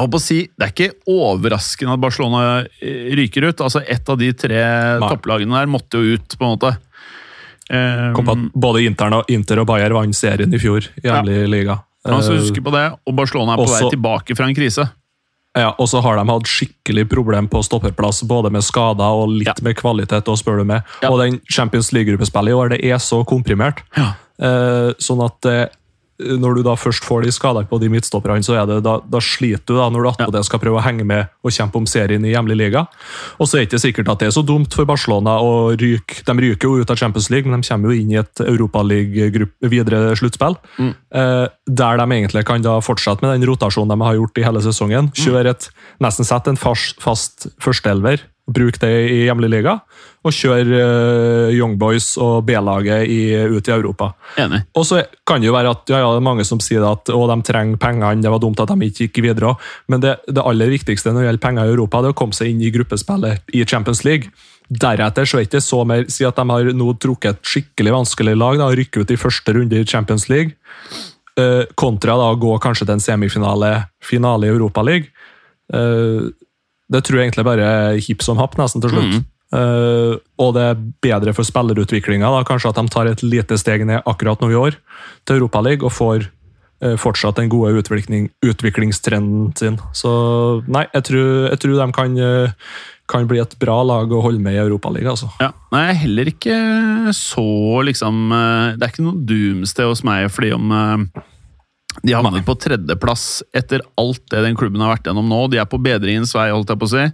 Jeg 0.00 0.08
på 0.10 0.16
å 0.16 0.22
si, 0.22 0.38
Det 0.56 0.64
er 0.64 0.70
ikke 0.72 0.94
overraskende 1.12 1.92
at 1.92 2.00
Barcelona 2.00 2.42
eh, 2.80 3.10
ryker 3.18 3.50
ut. 3.50 3.60
Altså, 3.60 3.82
Ett 3.86 4.08
av 4.08 4.16
de 4.18 4.32
tre 4.32 4.62
topplagene 5.02 5.58
der 5.58 5.68
måtte 5.68 6.00
jo 6.00 6.16
ut, 6.16 6.38
på 6.38 6.46
en 6.46 6.54
måte. 6.54 6.72
Eh, 7.68 8.12
Kom 8.16 8.24
på 8.24 8.32
at 8.38 8.46
både 8.54 8.84
Inter 8.86 9.18
og, 9.18 9.28
Inter 9.28 9.60
og 9.60 9.68
Bayer 9.68 9.92
vant 9.92 10.16
serien 10.16 10.54
i 10.54 10.58
fjor 10.62 10.86
i 10.96 11.04
hjemlig 11.04 11.42
liga. 11.50 11.76
Man 12.06 12.22
skal 12.22 12.36
Eh, 12.36 12.40
huske 12.40 12.62
på 12.64 12.70
det, 12.72 12.86
og 13.06 13.14
Barcelona 13.16 13.52
er 13.52 13.56
på 13.56 13.66
også- 13.66 13.82
vei 13.82 13.90
tilbake 13.90 14.36
fra 14.36 14.46
en 14.46 14.54
krise. 14.54 14.90
Ja, 15.56 15.72
Og 15.78 15.88
så 15.88 16.00
har 16.00 16.16
de 16.16 16.30
hatt 16.30 16.42
skikkelig 16.46 17.08
problem 17.10 17.48
på 17.48 17.58
stopperplass, 17.64 18.22
både 18.22 18.52
med 18.52 18.62
skader 18.62 19.02
og 19.02 19.28
litt 19.30 19.46
Ja. 19.48 19.54
med 19.62 19.74
kvalitet. 19.76 20.28
Og 20.28 20.38
spør 20.38 20.58
du 20.58 20.64
med. 20.64 20.82
Ja. 21.02 21.10
Og 21.10 21.18
den 21.18 21.40
Champions 21.50 21.90
League-gruppespillet 21.92 22.48
i 22.50 22.54
år 22.54 22.68
det 22.70 22.84
er 22.84 22.98
så 22.98 23.24
komprimert. 23.26 23.78
Ja. 23.96 24.12
Eh, 24.38 24.94
sånn 25.02 25.24
at 25.24 25.44
eh, 25.46 25.66
når 26.40 26.58
du 26.58 26.62
da 26.66 26.76
først 26.78 27.04
får 27.06 27.24
de 27.24 27.32
skadene 27.34 27.68
på 27.70 27.78
de 27.82 27.90
midtstopperne, 27.92 28.44
så 28.44 28.56
er 28.60 28.68
det, 28.68 28.80
da, 28.86 28.98
da 29.00 29.20
sliter 29.24 29.74
du 29.74 29.78
da 29.78 29.88
når 29.92 30.04
du 30.04 30.10
attpå 30.10 30.34
det 30.34 30.44
skal 30.46 30.62
prøve 30.62 30.80
å 30.80 30.84
henge 30.84 31.06
med 31.06 31.30
og 31.44 31.54
kjempe 31.54 31.80
om 31.80 31.88
serien 31.88 32.24
i 32.26 32.32
hjemlig 32.34 32.58
liga. 32.60 32.84
Og 33.38 33.48
så 33.48 33.58
er 33.58 33.64
det 33.64 33.70
ikke 33.70 33.82
sikkert 33.84 34.12
at 34.12 34.22
det 34.22 34.30
er 34.30 34.36
så 34.36 34.44
dumt 34.46 34.74
for 34.76 34.88
Barcelona 34.88 35.38
å 35.42 35.52
ryke. 35.80 36.22
De 36.26 36.36
ryker 36.44 36.68
jo 36.68 36.82
ut 36.82 36.92
av 36.92 37.00
Champions 37.00 37.30
League, 37.32 37.48
men 37.48 37.62
de 37.62 37.70
kommer 37.70 37.92
jo 37.92 38.02
inn 38.02 38.14
i 38.14 38.20
et 38.20 38.44
Europaliga 38.44 39.30
videre 39.70 40.02
sluttspill. 40.18 40.58
Mm. 40.78 40.92
Eh, 40.92 41.46
der 41.80 42.02
de 42.02 42.08
egentlig 42.18 42.44
kan 42.48 42.64
da 42.64 42.78
fortsette 42.84 43.24
med 43.24 43.34
den 43.36 43.48
rotasjonen 43.50 43.94
de 43.94 44.08
har 44.08 44.18
gjort 44.18 44.40
i 44.40 44.46
hele 44.46 44.64
sesongen. 44.64 45.10
Mm. 45.10 45.16
Kjøre 45.24 45.54
et, 45.54 45.70
nesten 46.02 46.28
sett 46.28 46.50
en 46.50 46.60
fast, 46.60 47.00
fast 47.02 47.50
førsteelver 47.62 48.26
Bruk 48.50 48.80
det 48.82 48.90
i 49.06 49.18
hjemlig 49.24 49.50
liga, 49.52 49.76
og 50.26 50.34
kjør 50.34 50.70
uh, 50.74 51.52
Young 51.54 51.76
Boys 51.80 52.12
og 52.20 52.42
B-laget 52.48 53.06
ut 53.52 53.70
i 53.70 53.74
Europa. 53.74 54.10
Enig. 54.40 54.62
Og 54.76 54.86
så 54.88 55.04
kan 55.26 55.40
det 55.40 55.48
jo 55.48 55.54
være 55.54 55.72
at 55.72 55.92
ja, 55.92 56.02
ja, 56.02 56.10
det 56.12 56.20
er 56.20 56.26
mange 56.26 56.46
som 56.48 56.60
sier 56.62 56.84
at 56.88 57.12
å, 57.14 57.22
de 57.30 57.38
trenger 57.46 57.80
pengene, 57.80 58.20
det 58.24 58.32
var 58.32 58.42
dumt 58.42 58.60
at 58.60 58.72
de 58.72 58.90
ikke 58.90 59.08
gikk 59.08 59.22
videre. 59.30 59.54
Men 59.90 60.02
det, 60.02 60.16
det, 60.28 60.42
aller 60.42 60.72
viktigste 60.72 61.14
når 61.14 61.22
det 61.22 61.28
gjelder 61.28 61.44
penger 61.46 61.68
i 61.68 61.74
Europa, 61.76 62.02
det 62.02 62.10
er 62.10 62.16
å 62.16 62.20
komme 62.20 62.36
seg 62.36 62.52
inn 62.52 62.64
i 62.64 62.72
gruppespillet 62.74 63.54
i 63.56 63.64
Champions 63.68 64.02
League. 64.08 64.34
Deretter 64.70 65.26
så 65.26 65.38
er 65.38 65.44
det 65.44 65.48
ikke 65.48 65.64
så 65.66 65.80
mer 65.88 66.04
Si 66.12 66.22
at 66.26 66.36
de 66.38 66.44
har 66.46 66.68
nå 66.78 66.92
trukket 67.02 67.40
et 67.40 67.54
skikkelig 67.54 67.94
vanskelig 67.96 68.36
lag, 68.38 68.60
da, 68.60 68.68
rykker 68.74 69.02
ut 69.02 69.14
i 69.14 69.18
første 69.18 69.56
runde 69.56 69.80
i 69.80 69.88
Champions 69.88 70.28
League, 70.30 70.54
uh, 71.40 71.64
kontra 71.78 72.18
da 72.18 72.28
å 72.30 72.38
gå 72.38 72.54
kanskje 72.62 72.86
til 72.86 72.98
en 72.98 73.02
semifinale 73.02 73.72
finale 74.04 74.46
i 74.46 74.54
Europaligaen. 74.54 75.10
Uh, 75.70 76.30
det 76.90 77.04
tror 77.06 77.20
jeg 77.20 77.28
egentlig 77.28 77.46
bare 77.46 77.68
er 77.68 78.00
hipp 78.02 78.24
som 78.26 78.40
happ, 78.40 78.56
nesten 78.58 78.82
til 78.82 78.92
slutt. 78.94 79.20
Mm. 79.20 79.28
Uh, 79.50 80.14
og 80.38 80.52
det 80.54 80.62
er 80.62 80.82
bedre 81.02 81.34
for 81.34 81.46
spillerutviklinga. 81.46 82.30
Kanskje 82.46 82.70
at 82.70 82.78
de 82.78 82.92
tar 82.92 83.10
et 83.10 83.24
lite 83.26 83.58
steg 83.58 83.82
ned 83.86 84.04
akkurat 84.06 84.42
nå 84.42 84.52
i 84.52 84.58
år 84.58 84.78
til 85.26 85.40
Europaligaen 85.40 85.88
og 85.88 85.94
får 85.94 86.28
uh, 86.84 86.94
fortsatt 87.00 87.40
den 87.40 87.50
gode 87.50 87.74
utvikling, 87.82 88.28
utviklingstrenden 88.46 89.50
sin. 89.58 89.80
Så 89.96 90.12
nei, 90.70 90.86
jeg 90.94 91.06
tror, 91.10 91.28
jeg 91.50 91.62
tror 91.64 91.76
de 91.80 91.88
kan, 91.98 92.20
uh, 92.22 92.76
kan, 93.10 93.26
bli 93.30 93.42
et 93.42 93.58
bra 93.62 93.80
lag 93.86 94.14
å 94.14 94.22
holde 94.22 94.42
med 94.42 94.54
i 94.54 94.62
Europaligaen. 94.62 95.16
Altså. 95.16 95.32
Ja, 95.42 95.50
nei, 95.74 95.88
heller 95.98 96.30
ikke 96.30 96.54
så 97.16 97.82
liksom 97.86 98.30
Det 98.30 98.84
er 98.84 98.92
ikke 98.92 99.02
noe 99.02 99.18
doomsday 99.26 99.88
hos 99.90 100.04
meg 100.06 100.28
fordi 100.30 100.54
om 100.54 100.70
de 102.02 102.14
har 102.14 102.24
havnet 102.24 102.46
på 102.46 102.56
tredjeplass 102.60 103.42
etter 103.56 103.82
alt 104.00 104.22
det 104.32 104.42
den 104.46 104.56
klubben 104.58 104.82
har 104.84 104.94
vært 104.94 105.08
gjennom 105.10 105.28
nå. 105.28 105.44
De 105.52 105.60
er 105.60 105.68
på 105.68 105.80
bedringens 105.82 106.32
vei, 106.36 106.48
holdt 106.52 106.72
jeg 106.72 106.80
på 106.80 106.88
å 106.88 106.92
si. 106.94 107.04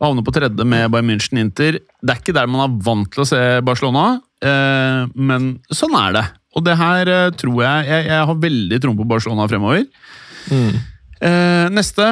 Og 0.00 0.06
havner 0.06 0.24
på 0.24 0.34
tredje 0.36 0.66
med 0.66 0.86
Bayern 0.92 1.10
München 1.10 1.40
Inter. 1.42 1.80
Det 2.00 2.14
er 2.14 2.22
ikke 2.22 2.36
der 2.36 2.48
man 2.50 2.64
er 2.64 2.76
vant 2.86 3.10
til 3.12 3.24
å 3.24 3.28
se 3.28 3.40
Barcelona, 3.66 4.04
eh, 4.44 5.02
men 5.18 5.50
sånn 5.74 5.96
er 5.98 6.14
det. 6.16 6.24
Og 6.56 6.64
det 6.66 6.78
her 6.80 7.06
eh, 7.06 7.32
tror 7.38 7.60
jeg 7.62 7.86
Jeg, 7.86 8.06
jeg 8.08 8.28
har 8.30 8.40
veldig 8.46 8.78
troen 8.82 8.98
på 8.98 9.08
Barcelona 9.10 9.48
fremover. 9.50 9.84
Mm. 10.50 10.78
Eh, 11.20 11.66
neste 11.74 12.08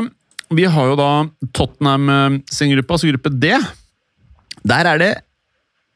Vi 0.54 0.66
har 0.68 0.90
jo 0.90 0.98
da 0.98 1.12
Tottenham 1.56 2.42
sin 2.50 2.75
gruppe, 2.75 2.94
altså 2.94 3.10
gruppe 3.12 3.32
D. 3.32 3.54
Der 4.68 4.92
er 4.92 5.00
det 5.00 5.14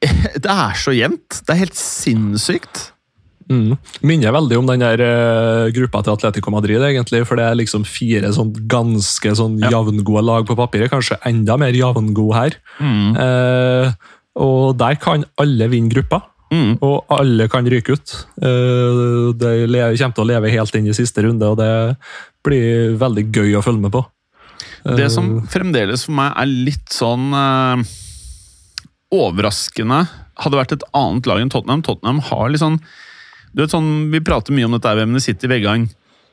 Det 0.43 0.51
er 0.51 0.75
så 0.79 0.95
jevnt. 0.95 1.43
Det 1.43 1.55
er 1.55 1.65
helt 1.67 1.79
sinnssykt. 1.79 2.92
Mm. 3.51 3.77
Minner 4.07 4.35
veldig 4.35 4.59
om 4.61 4.69
den 4.69 4.83
der 4.83 5.03
uh, 5.03 5.71
gruppa 5.75 6.03
til 6.05 6.15
Atletico 6.15 6.53
Madrid, 6.55 6.83
egentlig, 6.87 7.23
for 7.29 7.41
det 7.41 7.47
er 7.49 7.59
liksom 7.59 7.87
fire 7.89 8.33
sånn 8.35 8.53
ganske 8.71 9.35
sånn 9.39 9.59
ja. 9.63 9.73
jevngode 9.75 10.25
lag 10.27 10.47
på 10.49 10.57
papiret. 10.59 10.93
Kanskje 10.93 11.21
enda 11.29 11.59
mer 11.61 11.77
jevngode 11.77 12.39
her. 12.39 12.59
Mm. 12.79 13.17
Uh, 13.17 14.13
og 14.43 14.77
der 14.81 14.99
kan 15.01 15.27
alle 15.43 15.69
vinne 15.73 15.93
gruppa. 15.93 16.23
Mm. 16.53 16.77
Og 16.85 17.13
alle 17.15 17.47
kan 17.53 17.69
ryke 17.69 17.97
ut. 17.97 18.15
Uh, 18.37 19.33
det 19.37 19.53
kommer 19.71 20.17
til 20.17 20.25
å 20.25 20.31
leve 20.35 20.53
helt 20.53 20.77
inn 20.79 20.91
i 20.91 20.97
siste 20.97 21.25
runde, 21.25 21.49
og 21.49 21.61
det 21.61 21.73
blir 22.45 22.99
veldig 23.01 23.29
gøy 23.33 23.57
å 23.57 23.65
følge 23.65 23.87
med 23.87 23.95
på. 23.95 24.05
Det 24.83 25.07
som 25.15 25.37
fremdeles 25.47 26.03
for 26.09 26.17
meg 26.19 26.33
er 26.43 26.49
litt 26.51 26.91
sånn 26.91 27.29
overraskende, 29.15 30.01
hadde 30.43 30.59
vært 30.59 30.75
et 30.75 30.85
annet 30.97 31.29
lag 31.31 31.43
enn 31.43 31.53
Tottenham. 31.53 31.85
Tottenham 31.87 32.19
har 32.31 32.51
litt 32.51 32.63
sånn 32.63 32.81
du 33.53 33.63
vet 33.63 33.73
sånn, 33.75 34.11
Vi 34.13 34.23
prater 34.25 34.55
mye 34.57 34.69
om 34.69 34.77
dette, 34.77 34.95
men 35.03 35.19
det 35.19 35.25
sitter 35.25 35.51
i 35.51 35.55
veggene. 35.57 35.93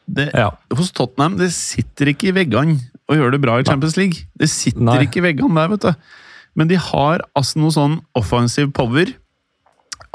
Det, 0.09 0.31
ja. 0.33 0.49
Hos 0.73 0.89
Tottenham 0.95 1.35
det 1.37 1.51
sitter 1.53 2.09
ikke 2.13 2.31
i 2.31 2.35
veggene 2.39 2.79
å 3.09 3.17
gjøre 3.17 3.35
det 3.35 3.43
bra 3.43 3.59
i 3.59 3.65
Champions 3.67 3.97
League. 3.99 4.25
Det 4.37 4.49
sitter 4.49 4.81
Nei. 4.87 5.03
ikke 5.05 5.21
i 5.21 5.27
veggene 5.27 5.53
der, 5.59 5.69
vet 5.75 5.85
du. 5.85 6.13
Men 6.57 6.69
de 6.71 6.79
har 6.81 7.21
altså 7.37 7.61
noe 7.61 7.75
sånn 7.75 7.99
offensive 8.17 8.71
power 8.75 9.11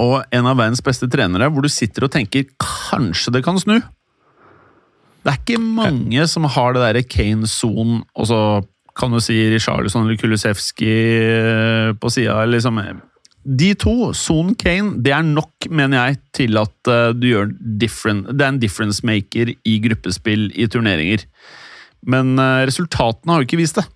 og 0.02 0.24
en 0.34 0.48
av 0.50 0.58
verdens 0.58 0.82
beste 0.82 1.06
trenere, 1.10 1.46
hvor 1.52 1.62
du 1.62 1.70
sitter 1.70 2.08
og 2.08 2.14
tenker 2.14 2.48
kanskje 2.58 3.36
det 3.36 3.44
kan 3.46 3.60
snu. 3.62 3.76
Det 5.24 5.30
er 5.30 5.38
ikke 5.38 5.62
mange 5.62 6.26
som 6.28 6.48
har 6.50 6.74
det 6.74 6.82
derre 6.82 7.04
Kane-son, 7.06 8.00
og 8.02 8.26
så 8.28 8.40
kan 8.98 9.14
du 9.14 9.20
si 9.22 9.36
Richarlison 9.50 10.04
eller 10.04 10.18
Kulisevskij 10.20 11.94
på 12.02 12.10
sida. 12.12 12.42
Liksom, 12.50 12.82
de 13.44 13.74
to, 13.76 14.12
Son 14.16 14.54
Kane, 14.56 14.96
det 15.04 15.12
er 15.12 15.24
nok, 15.26 15.68
mener 15.68 16.00
jeg, 16.00 16.20
til 16.36 16.60
at 16.60 16.90
uh, 16.90 17.12
du 17.16 17.28
gjør 17.28 17.50
different, 17.80 18.30
det 18.32 18.44
er 18.44 18.54
en 18.54 18.62
difference 18.62 19.04
maker 19.06 19.52
i 19.52 19.74
gruppespill 19.84 20.48
i 20.56 20.68
turneringer. 20.70 21.26
Men 22.08 22.34
uh, 22.40 22.64
resultatene 22.64 23.32
har 23.34 23.42
jo 23.42 23.48
ikke 23.48 23.60
vist 23.60 23.80
det. 23.80 23.86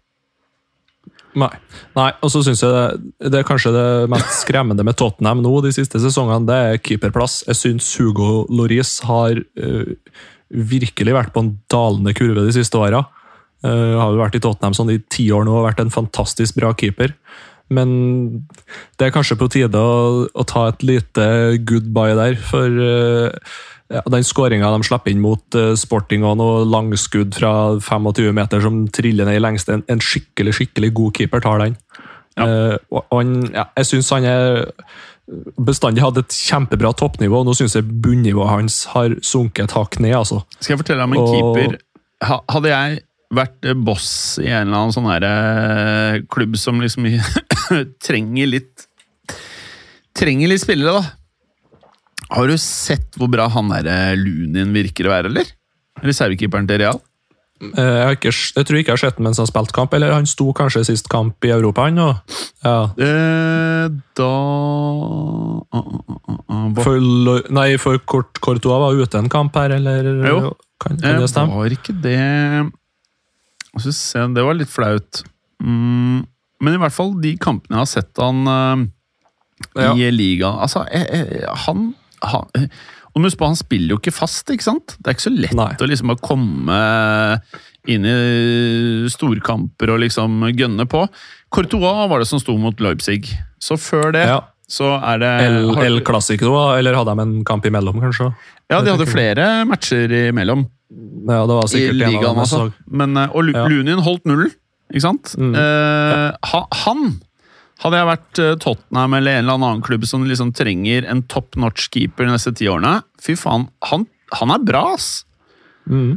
Nei. 1.38 1.50
Nei 1.96 2.08
og 2.24 2.32
så 2.32 2.40
syns 2.44 2.62
jeg 2.64 2.72
det, 2.72 3.28
det, 3.28 3.40
er 3.40 3.46
kanskje 3.46 3.72
det 3.74 3.88
mest 4.10 4.40
skremmende 4.42 4.84
med 4.86 4.96
Tottenham 4.98 5.42
nå 5.44 5.52
de 5.64 5.72
siste 5.76 6.00
sesongene, 6.02 6.48
det 6.48 6.58
er 6.58 6.80
keeperplass. 6.82 7.42
Jeg 7.48 7.60
syns 7.60 7.90
Hugo 8.00 8.46
Loris 8.52 8.98
har 9.08 9.38
uh, 9.40 9.92
virkelig 10.48 11.14
vært 11.16 11.34
på 11.34 11.44
en 11.44 11.54
dalende 11.72 12.14
kurve 12.16 12.46
de 12.46 12.56
siste 12.56 12.80
åra. 12.80 13.04
Uh, 13.64 13.96
har 13.98 14.14
jo 14.14 14.22
vært 14.22 14.38
i 14.38 14.42
Tottenham 14.44 14.76
sånn 14.76 14.94
i 14.94 15.02
ti 15.10 15.28
år 15.34 15.46
nå 15.46 15.56
og 15.60 15.68
vært 15.70 15.82
en 15.82 15.94
fantastisk 15.94 16.58
bra 16.60 16.72
keeper. 16.78 17.16
Men 17.74 17.90
det 18.98 19.08
er 19.08 19.14
kanskje 19.14 19.36
på 19.40 19.48
tide 19.52 19.80
å, 19.80 20.28
å 20.28 20.46
ta 20.48 20.68
et 20.70 20.84
lite 20.86 21.26
goodbye 21.68 22.16
der, 22.16 22.38
for 22.40 22.68
uh, 22.80 23.56
ja, 23.92 24.02
den 24.12 24.24
skåringa 24.26 24.70
de 24.72 24.86
slipper 24.88 25.12
inn 25.12 25.20
mot 25.24 25.58
uh, 25.58 25.74
Sporting 25.78 26.24
og 26.28 26.38
noe 26.40 26.62
langskudd 26.68 27.36
fra 27.36 27.52
25 27.80 28.32
meter 28.36 28.64
som 28.64 28.86
triller 28.94 29.28
ned 29.28 29.40
i 29.40 29.44
lengste, 29.44 29.78
en, 29.78 29.84
en 29.88 30.02
skikkelig 30.04 30.56
skikkelig 30.60 30.94
god 30.96 31.20
keeper 31.20 31.44
tar 31.44 31.62
den. 31.64 31.76
Ja. 32.38 32.48
Uh, 32.48 32.74
og, 32.94 33.04
han, 33.12 33.36
ja, 33.52 33.68
jeg 33.80 33.92
syns 33.92 34.12
han 34.14 34.28
er 34.28 34.68
bestandig 35.60 36.00
hadde 36.00 36.22
et 36.24 36.36
kjempebra 36.36 36.94
toppnivå. 36.96 37.42
og 37.42 37.48
Nå 37.48 37.56
syns 37.58 37.76
jeg 37.76 37.84
bunnivået 38.04 38.48
hans 38.48 38.86
har 38.94 39.16
sunket 39.20 39.68
et 39.68 39.76
hakk 39.76 39.98
ned. 40.00 40.16
altså. 40.22 40.40
Skal 40.58 40.74
jeg 40.74 40.82
fortelle 40.84 41.04
deg 41.04 41.10
om 41.10 41.18
en 41.18 41.24
og, 41.24 41.34
keeper 41.34 41.84
Hadde 42.18 42.70
jeg 42.72 43.02
vært 43.34 43.68
boss 43.84 44.38
i 44.40 44.48
en 44.48 44.68
eller 44.68 44.78
annen 44.78 44.94
sånn 44.94 45.08
her, 45.10 45.26
eh, 45.28 46.20
klubb 46.32 46.56
som 46.60 46.80
liksom 46.82 47.08
trenger 48.06 48.54
litt 48.54 48.86
Trenger 50.18 50.50
litt 50.50 50.64
spillere, 50.64 50.98
da. 50.98 51.18
Har 52.34 52.48
du 52.50 52.56
sett 52.58 53.14
hvor 53.20 53.28
bra 53.30 53.44
han 53.54 53.68
der 53.70 53.86
eh, 53.86 54.16
Lunin 54.18 54.72
virker 54.74 55.06
å 55.06 55.12
være, 55.12 55.30
eller? 55.30 55.52
Reservekeeperen 56.02 56.66
til 56.66 56.80
Real? 56.82 56.98
Eh, 57.58 57.78
jeg, 57.78 58.18
ikke, 58.18 58.32
jeg, 58.32 58.66
tror 58.66 58.78
ikke 58.78 58.92
jeg 58.92 58.96
har 58.96 59.02
sett 59.02 59.20
ham 59.20 59.28
mens 59.28 59.40
han 59.42 59.48
spilt 59.50 59.72
kamp, 59.76 59.94
eller 59.94 60.14
han 60.14 60.26
sto 60.26 60.48
kanskje 60.56 60.84
sist 60.88 61.08
kamp 61.12 61.46
i 61.46 61.52
Europa, 61.54 61.86
han 61.86 62.02
òg? 62.02 62.34
Ja. 62.66 62.76
Eh, 62.98 63.86
da 64.18 64.32
uh, 64.34 65.78
uh, 65.78 66.18
uh, 66.50 66.66
for, 66.82 67.08
Nei, 67.54 67.68
for 67.78 68.02
Kort 68.10 68.42
Courtois 68.42 68.82
var 68.82 68.98
ute 68.98 69.22
en 69.22 69.30
kamp 69.32 69.54
her, 69.58 69.76
eller? 69.78 70.10
Jo. 70.26 70.42
Kan, 70.82 70.98
kan 71.02 71.22
det 71.22 71.30
stemme? 71.30 71.58
Var 71.62 71.78
ikke 71.78 71.94
det 72.02 72.18
det 73.82 74.44
var 74.44 74.58
litt 74.58 74.72
flaut. 74.72 75.22
Mm, 75.62 76.26
men 76.62 76.76
i 76.76 76.80
hvert 76.82 76.94
fall 76.94 77.16
de 77.22 77.34
kampene 77.40 77.76
jeg 77.76 77.82
har 77.82 77.90
sett 77.90 78.20
han 78.22 78.44
uh, 78.46 78.84
ja. 79.74 79.90
i 79.90 80.06
ligaen 80.14 80.60
Altså, 80.62 80.84
jeg, 80.86 81.08
jeg, 81.10 81.48
han, 81.66 81.88
han 82.22 82.68
og 83.18 83.24
husk 83.26 83.40
på, 83.40 83.48
Han 83.50 83.58
spiller 83.58 83.94
jo 83.94 83.98
ikke 83.98 84.14
fast, 84.14 84.50
ikke 84.52 84.66
sant? 84.66 84.94
Det 84.98 85.10
er 85.10 85.16
ikke 85.16 85.26
så 85.26 85.34
lett 85.34 85.56
Nei. 85.58 85.72
å 85.74 85.88
liksom 85.90 86.14
komme 86.22 86.78
inn 87.88 88.04
i 88.06 89.08
storkamper 89.10 89.94
og 89.94 90.02
liksom 90.04 90.44
gønne 90.52 90.86
på. 90.90 91.06
Courtois 91.54 92.06
var 92.10 92.20
det 92.20 92.28
som 92.30 92.42
sto 92.42 92.54
mot 92.60 92.78
Leipzig. 92.84 93.24
Så 93.62 93.78
før 93.80 94.12
det 94.14 94.26
ja. 94.28 94.42
så 94.70 94.92
er 95.00 95.22
det 95.22 95.32
El 95.86 96.02
Clásico, 96.06 96.52
eller 96.76 96.98
hadde 96.98 97.16
de 97.16 97.24
en 97.24 97.36
kamp 97.48 97.66
imellom, 97.66 97.98
kanskje? 98.04 98.28
Ja, 98.68 98.82
de 98.84 98.92
hadde 98.92 99.08
flere 99.08 99.48
matcher 99.66 100.12
imellom. 100.28 100.66
Ja, 100.88 101.42
det 101.44 101.56
var 101.58 101.68
sikkert 101.68 101.96
I 101.96 102.12
ligaen, 102.14 102.38
altså. 102.40 102.68
Men, 102.88 103.16
og 103.28 103.42
og 103.42 103.50
ja. 103.52 103.64
Lunin 103.68 104.04
holdt 104.04 104.28
nullen, 104.28 104.52
ikke 104.88 105.04
sant? 105.04 105.34
Mm. 105.36 105.52
Eh, 105.52 106.28
ja. 106.32 106.60
Han 106.84 107.02
hadde 107.82 108.00
jeg 108.00 108.08
vært 108.08 108.40
eh, 108.42 108.54
Tottenham 108.62 109.16
eller 109.18 109.38
en 109.38 109.44
eller 109.44 109.58
annen 109.58 109.82
klubb 109.84 110.06
som 110.08 110.24
liksom 110.26 110.54
trenger 110.56 111.06
en 111.10 111.22
top 111.30 111.58
notch 111.60 111.90
keeper 111.94 112.26
de 112.26 112.34
neste 112.34 112.54
ti 112.58 112.66
årene 112.70 112.98
Fy 113.22 113.36
faen, 113.38 113.68
han, 113.90 114.08
han 114.34 114.54
er 114.54 114.64
bra, 114.64 114.84
ass! 114.96 115.26
Mm. 115.88 116.16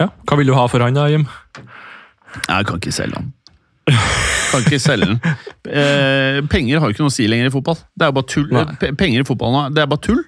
Ja, 0.00 0.10
Hva 0.28 0.38
vil 0.38 0.50
du 0.50 0.54
ha 0.56 0.66
for 0.70 0.84
han 0.84 0.96
da, 0.96 1.08
Jim? 1.10 1.26
Jeg 2.36 2.68
kan 2.68 2.80
ikke 2.80 2.94
selge 2.94 3.20
han. 3.20 3.28
Kan 4.50 4.64
ikke 4.66 4.80
selge 4.82 5.06
den. 5.08 5.20
Eh, 5.66 6.40
penger 6.52 6.80
har 6.80 6.90
jo 6.90 6.94
ikke 6.96 7.04
noe 7.04 7.12
å 7.12 7.16
si 7.16 7.28
lenger 7.30 7.48
i 7.48 7.52
fotball. 7.54 7.78
Det 7.96 8.06
er 8.06 8.10
jo 8.10 8.16
bare 8.18 8.28
tull. 8.30 8.48
Nei. 8.52 8.90
Penger 8.98 9.22
i 9.22 9.28
fotball 9.28 9.54
nå, 9.54 9.62
det 9.74 9.82
er 9.82 9.88
bare 9.90 10.04
tull. 10.04 10.20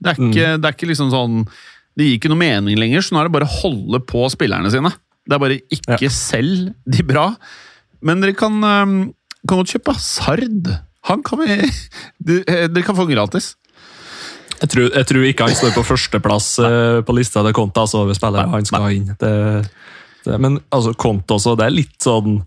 Det 0.00 0.12
er 0.12 0.20
ikke, 0.20 0.46
mm. 0.52 0.60
det 0.60 0.68
er 0.68 0.76
ikke 0.76 0.88
liksom 0.90 1.10
sånn 1.12 1.42
Det 1.96 2.06
gir 2.06 2.18
ikke 2.18 2.30
noe 2.32 2.40
mening 2.40 2.78
lenger, 2.78 3.04
så 3.04 3.14
nå 3.14 3.22
er 3.22 3.28
det 3.28 3.36
bare 3.38 3.48
å 3.48 3.58
holde 3.62 4.00
på 4.04 4.26
spillerne 4.32 4.72
sine. 4.72 4.92
Det 5.26 5.36
er 5.36 5.42
bare 5.42 5.60
ikke 5.72 6.06
ja. 6.06 6.12
selv 6.12 6.70
de 6.84 7.04
bra. 7.06 7.30
Men 8.04 8.20
dere 8.22 8.36
kan, 8.36 8.58
um, 8.60 8.98
kan 9.48 9.62
godt 9.62 9.72
kjøpe 9.74 9.96
Sard. 10.02 10.68
Han 11.08 11.22
kan 11.26 11.40
vi 11.40 11.56
Dere 12.26 12.84
kan 12.84 12.96
få 12.96 13.06
den 13.06 13.16
gratis. 13.16 13.54
Jeg 14.56 14.70
tror, 14.72 14.86
jeg 14.88 15.08
tror, 15.08 15.24
ikke 15.28 15.48
han 15.48 15.56
står 15.56 15.74
på 15.76 15.84
førsteplass 15.84 16.46
uh, 16.64 17.00
på 17.04 17.16
lista 17.16 17.42
til 17.44 17.56
Konta 17.56 17.84
altså, 17.84 18.04
over 18.04 18.16
spillere 18.16 18.48
han 18.54 18.68
skal 18.68 18.86
inn. 18.94 19.10
Det, 19.20 19.32
det, 20.24 20.38
men 20.40 20.60
altså, 20.72 20.94
Konta 20.96 21.36
også, 21.36 21.56
det 21.60 21.66
er 21.66 21.76
litt 21.76 21.96
sånn 22.02 22.40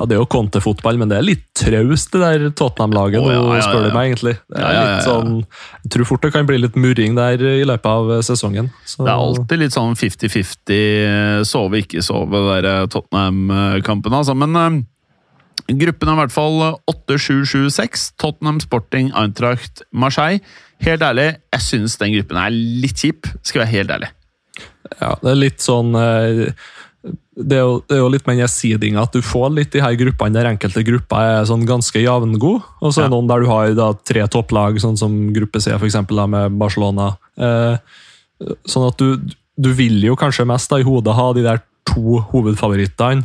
ja, 0.00 0.06
Det 0.08 0.16
er 0.16 0.22
jo 0.22 0.28
kontefotball, 0.32 0.96
men 0.96 1.10
det 1.10 1.18
er 1.18 1.26
litt 1.26 1.42
traust, 1.56 2.08
det 2.14 2.20
der 2.22 2.52
Tottenham-laget. 2.56 3.20
Oh, 3.20 3.28
ja, 3.28 3.40
ja, 3.58 3.64
spør 3.66 3.84
du 3.84 3.90
meg 3.92 4.06
egentlig. 4.08 4.32
Det 4.48 4.62
er 4.64 4.78
litt 4.78 5.04
sånn, 5.04 5.34
Jeg 5.84 5.92
tror 5.92 6.08
fort 6.08 6.24
det 6.24 6.30
kan 6.32 6.48
bli 6.48 6.56
litt 6.62 6.78
murring 6.80 7.18
der 7.18 7.44
i 7.44 7.66
løpet 7.68 7.90
av 7.90 8.12
eh, 8.14 8.22
sesongen. 8.24 8.70
Så. 8.88 9.04
Det 9.04 9.12
er 9.12 9.26
alltid 9.26 9.60
litt 9.60 9.76
sånn 9.76 9.92
50-50, 10.00 10.72
eh, 10.78 11.42
sove, 11.44 11.82
ikke 11.84 12.04
sove, 12.06 12.40
der 12.48 12.70
eh, 12.70 12.86
Tottenham-kampen. 12.94 14.16
Altså. 14.16 14.32
Men 14.38 14.86
gruppen 15.68 16.08
er 16.08 16.16
i 16.16 16.22
hvert 16.22 16.34
fall 16.34 16.58
8-7-7-6. 16.88 18.08
Tottenham, 18.16 18.62
Sporting, 18.64 19.12
Eintracht, 19.12 19.84
Marseille. 19.92 20.40
Helt 20.80 21.04
ærlig, 21.04 21.34
jeg 21.52 21.66
syns 21.66 22.00
den 22.00 22.16
gruppen 22.16 22.40
er 22.40 22.56
litt 22.56 23.04
kjip, 23.04 23.28
skal 23.44 23.66
være 23.66 23.74
helt 23.74 23.96
ærlig. 23.98 24.14
Ja, 24.96 25.12
det 25.20 25.28
er 25.34 25.38
litt 25.38 25.60
sånn 25.62 25.92
uh, 25.92 26.48
det 27.00 27.56
er, 27.56 27.62
jo, 27.64 27.78
det 27.88 27.96
er 27.96 28.02
jo 28.02 28.10
litt 28.12 28.26
med 28.28 28.42
seedinga 28.52 29.06
at 29.06 29.14
du 29.16 29.22
får 29.24 29.54
litt 29.56 29.72
de 29.72 29.80
her 29.80 29.96
gruppene 29.96 30.36
der 30.36 30.50
enkelte 30.50 30.82
grupper 30.84 31.38
er 31.40 31.48
sånn 31.48 31.64
ganske 31.68 32.02
jevngode. 32.02 32.60
Og 32.82 32.92
så 32.92 33.00
er 33.00 33.06
det 33.06 33.08
ja. 33.08 33.14
noen 33.14 33.30
der 33.30 33.44
du 33.44 33.48
har 33.48 33.72
da, 33.78 33.88
tre 34.04 34.26
topplag, 34.28 34.76
sånn 34.82 34.98
som 35.00 35.16
gruppe 35.32 35.62
C, 35.62 35.72
for 35.78 35.88
eksempel, 35.88 36.20
da, 36.20 36.28
med 36.28 36.58
Barcelona. 36.60 37.14
Eh, 37.40 37.96
sånn 38.68 38.88
at 38.90 39.00
du, 39.00 39.32
du 39.56 39.70
vil 39.76 39.96
jo 40.04 40.18
kanskje 40.20 40.48
mest 40.48 40.72
da, 40.72 40.80
i 40.80 40.86
hodet 40.86 41.16
ha 41.16 41.30
de 41.36 41.46
der 41.46 41.64
to 41.88 42.20
hovedfavorittene. 42.34 43.24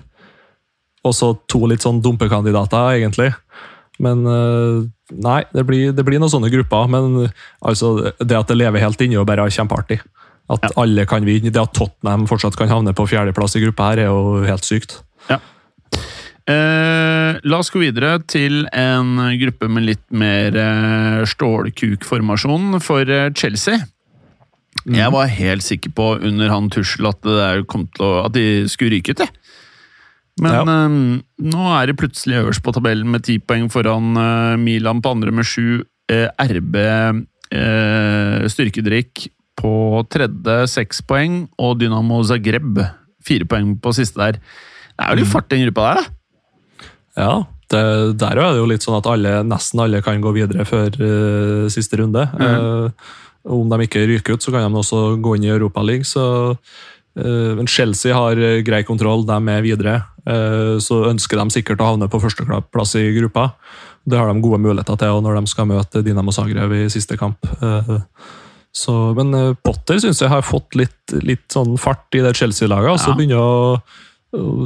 Og 1.05 1.13
så 1.13 1.35
to 1.51 1.65
litt 1.69 1.83
sånn 1.85 1.99
dumpekandidater, 2.01 2.95
egentlig. 2.95 3.33
Men 4.01 4.23
eh, 4.27 4.79
nei, 5.21 5.41
det 5.53 5.65
blir, 5.67 5.91
det 5.95 6.05
blir, 6.07 6.23
noen 6.23 6.31
sånne 6.31 6.51
grupper. 6.53 6.87
Men 6.91 7.27
altså, 7.59 8.13
det 8.23 8.39
at 8.39 8.49
det 8.49 8.57
lever 8.63 8.87
helt 8.87 9.03
inne, 9.03 9.19
og 9.19 9.27
bare 9.29 9.51
kjempeartig. 9.51 9.99
At 10.51 10.67
ja. 10.67 10.71
alle 10.81 11.07
kan 11.09 11.25
vinne. 11.25 11.49
Det 11.49 11.61
at 11.61 11.73
Tottenham 11.73 12.27
fortsatt 12.29 12.57
kan 12.59 12.69
havne 12.69 12.93
på 12.93 13.07
fjerdeplass 13.09 13.57
i 13.57 13.63
gruppa 13.63 13.91
her, 13.91 14.03
er 14.05 14.11
jo 14.11 14.43
helt 14.45 14.67
sykt. 14.67 14.99
Ja. 15.31 15.39
Eh, 16.45 17.39
la 17.41 17.57
oss 17.57 17.71
gå 17.73 17.81
videre 17.81 18.19
til 18.29 18.67
en 18.69 19.17
gruppe 19.41 19.69
med 19.71 19.87
litt 19.87 20.05
mer 20.13 20.53
eh, 20.61 21.23
stålkukformasjon 21.25 22.77
for 22.85 23.09
eh, 23.09 23.31
Chelsea. 23.33 23.79
Mm. 24.85 24.99
Jeg 24.99 25.13
var 25.15 25.31
helt 25.33 25.65
sikker 25.65 25.95
på 25.97 26.11
under 26.19 26.51
han 26.53 26.69
Tussel 26.69 27.09
at, 27.09 27.25
at 27.25 28.35
de 28.35 28.45
skulle 28.69 28.99
ryke 28.99 29.15
til. 29.17 29.31
Men 30.43 30.53
ja. 30.53 30.63
eh, 30.67 30.99
nå 31.49 31.69
er 31.73 31.89
det 31.89 31.97
plutselig 31.97 32.43
øverst 32.43 32.61
på 32.65 32.75
tabellen 32.75 33.09
med 33.09 33.25
ti 33.25 33.39
poeng 33.41 33.65
foran 33.73 34.13
eh, 34.13 34.55
Milan 34.61 35.01
på 35.01 35.15
andre 35.15 35.33
med 35.33 35.49
sju. 35.49 35.81
Eh, 36.11 36.29
RB 36.37 36.75
styrkedrikk 38.51 39.27
på 39.59 40.03
tredje 40.11 40.55
seks 40.71 41.01
poeng, 41.07 41.45
og 41.61 41.79
Dynamo 41.79 42.21
Zagreb 42.27 42.79
fire 43.25 43.47
poeng 43.49 43.75
på 43.81 43.93
siste 43.95 44.21
der. 44.21 44.39
Det 44.95 45.03
er 45.03 45.11
jo 45.11 45.21
litt 45.21 45.31
fart 45.31 45.51
i 45.51 45.57
den 45.57 45.67
gruppa 45.67 45.89
der, 45.89 46.01
da. 46.01 46.11
Ja, 47.15 47.33
det, 47.71 47.83
der 48.21 48.39
er 48.39 48.51
det 48.53 48.59
jo 48.59 48.67
litt 48.69 48.83
sånn 48.85 48.97
at 48.97 49.07
alle, 49.09 49.37
nesten 49.47 49.81
alle 49.81 50.01
kan 50.05 50.23
gå 50.23 50.33
videre 50.35 50.65
før 50.67 50.91
uh, 50.99 51.69
siste 51.71 52.01
runde. 52.01 52.27
Mm. 52.35 52.43
Uh, 52.43 53.13
om 53.55 53.69
de 53.71 53.85
ikke 53.85 54.03
ryker 54.09 54.35
ut, 54.35 54.43
så 54.43 54.51
kan 54.53 54.65
de 54.65 54.81
også 54.81 55.15
gå 55.21 55.37
inn 55.37 55.47
i 55.47 55.53
Europaligaen. 55.53 56.07
Så 56.07 56.25
men 57.15 57.63
Chelsea 57.71 58.11
har 58.11 58.35
grei 58.67 58.81
kontroll, 58.83 59.21
de 59.23 59.35
er 59.47 59.61
videre. 59.63 59.93
så 60.83 60.97
ønsker 61.07 61.39
de 61.39 61.53
sikkert 61.53 61.79
å 61.79 61.85
havne 61.93 62.09
på 62.11 62.19
førsteplass 62.19 62.97
i 62.99 63.05
gruppa. 63.15 63.45
Det 64.03 64.19
har 64.19 64.27
de 64.27 64.43
gode 64.43 64.59
muligheter 64.59 64.99
til 64.99 65.21
når 65.23 65.39
de 65.39 65.47
skal 65.47 65.69
møte 65.69 66.01
Dinamo 66.03 66.33
Zagreb 66.35 66.73
i 66.75 66.81
siste 66.91 67.15
kamp. 67.15 67.47
Så, 68.75 68.93
men 69.15 69.31
eh, 69.37 69.53
Potter 69.63 70.01
syns 70.03 70.19
jeg 70.19 70.31
har 70.31 70.43
fått 70.43 70.75
litt, 70.75 71.15
litt 71.23 71.45
sånn 71.53 71.77
fart 71.79 72.17
i 72.17 72.23
det 72.25 72.33
Chelsea-laget. 72.35 72.97
Altså 72.97 73.13
ja. 73.13 73.19
Begynner 73.19 73.39
å 73.39 73.79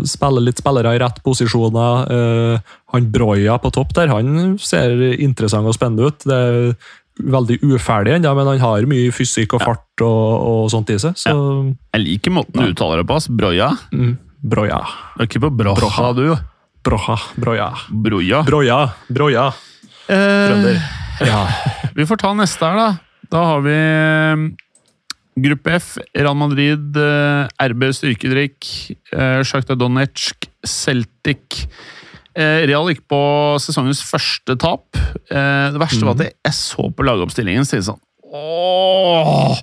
spille 0.10 0.41
litt 0.41 0.62
spillere 0.62 0.95
i 0.95 1.02
rett 1.02 1.19
posisjoner. 1.26 2.10
Uh, 2.10 2.72
han 2.93 3.12
Broya 3.13 3.60
på 3.62 3.72
topp 3.76 3.93
der, 3.98 4.10
han 4.10 4.56
ser 4.62 4.95
interessant 5.19 5.69
og 5.69 5.76
spennende 5.78 6.10
ut. 6.10 6.26
Det 6.26 6.39
er 6.39 6.72
veldig 7.19 7.60
uferdig 7.76 8.15
ennå, 8.15 8.32
men 8.38 8.48
han 8.54 8.62
har 8.63 8.88
mye 8.89 9.12
fysikk 9.13 9.58
og 9.58 9.65
fart 9.65 10.06
og, 10.06 10.30
og 10.39 10.69
sånt 10.72 10.89
i 10.93 11.00
seg. 11.02 11.17
Så, 11.19 11.34
ja. 11.34 11.74
Jeg 11.98 12.06
liker 12.06 12.34
måten 12.34 12.63
du 12.63 12.72
uttaler 12.72 13.04
det 13.04 13.10
på. 13.10 13.19
ass. 13.19 13.28
Broya. 13.30 13.74
Mm. 13.91 14.15
Broya. 14.39 14.80
Du 15.17 15.26
er 15.26 15.30
ikke 15.30 15.43
på 15.43 15.52
Broha, 15.52 15.78
Broha. 15.82 16.13
du? 16.15 16.30
Broha. 16.88 17.17
Broya. 17.36 17.69
Broya. 17.91 18.41
Broya. 18.48 18.80
Broya. 19.12 19.50
Eh, 20.08 20.80
ja. 21.28 21.43
Vi 21.98 22.08
får 22.08 22.24
ta 22.24 22.34
neste 22.38 22.65
her, 22.65 22.80
da. 22.80 23.09
Da 23.30 23.44
har 23.46 23.62
vi 23.62 23.76
eh, 23.78 24.38
Gruppe 25.39 25.72
F. 25.78 25.98
Real 26.18 26.36
Madrid, 26.38 26.98
eh, 26.98 27.48
RB 27.70 27.94
Styrkedrikk, 27.96 28.65
eh, 29.13 29.42
Sjakta 29.46 29.76
Donetsk, 29.78 30.50
Celtic. 30.65 31.68
Real 32.39 32.88
gikk 32.88 33.02
på 33.10 33.20
sesongens 33.60 34.00
første 34.06 34.56
tap. 34.62 34.86
Det 35.28 35.80
verste 35.82 36.06
var 36.06 36.13
at 36.13 36.22
mhm. 36.22 36.30
jeg 36.46 36.54
så 36.56 36.89
på 36.96 37.04
lagoppstillingen 37.04 37.65
så 37.68 37.82
sånn 37.84 38.00
Åh! 38.30 39.58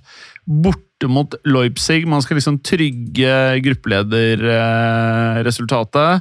Borte 0.44 1.08
mot 1.08 1.34
Leipzig. 1.46 2.06
Man 2.10 2.22
skal 2.24 2.36
liksom 2.36 2.58
trygge 2.66 3.60
gruppelederresultatet. 3.64 6.20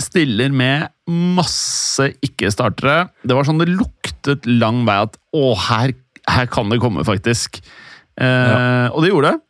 Stiller 0.00 0.50
med 0.54 0.88
masse 1.10 2.12
ikke-startere. 2.24 3.08
Det 3.26 3.34
var 3.36 3.44
sånn 3.44 3.58
det 3.60 3.68
luktet 3.74 4.46
lang 4.48 4.86
vei 4.88 4.98
at 5.04 5.16
å, 5.36 5.52
her 5.68 5.92
her 6.28 6.48
kan 6.52 6.70
det 6.72 6.80
komme, 6.82 7.04
faktisk. 7.06 7.60
Eh, 8.20 8.26
ja. 8.26 8.90
Og 8.92 9.04
det 9.04 9.12
gjorde 9.12 9.32
det. 9.32 9.40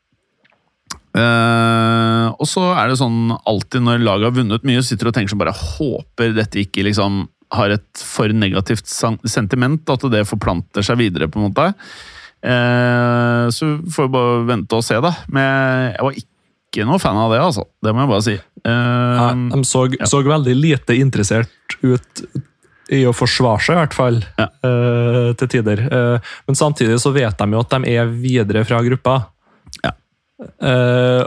Eh, 1.18 2.26
og 2.36 2.46
så 2.46 2.68
er 2.76 2.90
det 2.90 3.00
sånn 3.00 3.32
alltid 3.48 3.84
når 3.84 4.04
laget 4.04 4.28
har 4.28 4.36
vunnet 4.36 4.68
mye, 4.68 4.84
sitter 4.84 5.10
og 5.10 5.16
tenker 5.16 5.32
som 5.32 5.40
bare 5.40 5.56
håper 5.56 6.36
dette 6.36 6.62
ikke 6.62 6.84
liksom 6.86 7.26
har 7.56 7.72
et 7.72 8.02
for 8.04 8.28
negativt 8.36 8.88
sentiment, 8.88 9.80
at 9.88 10.04
det 10.12 10.26
forplanter 10.28 10.84
seg 10.84 10.98
videre, 11.00 11.30
på 11.32 11.40
en 11.40 11.48
måte. 11.48 11.70
Eh, 12.44 13.44
så 13.54 13.70
får 13.88 14.08
vi 14.08 14.14
bare 14.14 14.42
vente 14.50 14.76
og 14.76 14.84
se, 14.84 14.98
da. 15.02 15.14
Men 15.32 15.94
jeg 15.94 16.04
var 16.04 16.18
ikke 16.20 16.88
noe 16.90 17.00
fan 17.02 17.18
av 17.18 17.32
det, 17.32 17.40
altså. 17.40 17.64
Det 17.82 17.94
må 17.94 18.04
jeg 18.04 18.12
bare 18.12 18.26
si. 18.26 18.36
Uh, 18.66 19.16
Nei, 19.16 19.32
de 19.54 19.62
så, 19.64 19.86
ja. 19.94 20.08
så, 20.10 20.20
veldig 20.26 20.54
lite 20.58 20.98
interessert 21.00 21.78
ut 21.80 22.24
i 22.94 23.04
å 23.08 23.14
forsvare 23.16 23.62
seg, 23.64 23.76
i 23.76 23.80
hvert 23.82 23.96
fall. 23.96 24.20
Ja. 24.38 24.48
Uh, 24.64 25.32
til 25.38 25.50
tider. 25.56 25.82
Uh, 25.88 26.36
men 26.48 26.58
samtidig 26.58 26.98
så 27.02 27.12
vet 27.14 27.38
de 27.38 27.56
jo 27.56 27.62
at 27.62 27.74
de 27.74 27.96
er 27.96 28.12
videre 28.12 28.64
fra 28.68 28.80
gruppa. 28.84 29.18
Ja. 29.82 29.92
Uh, 30.62 31.24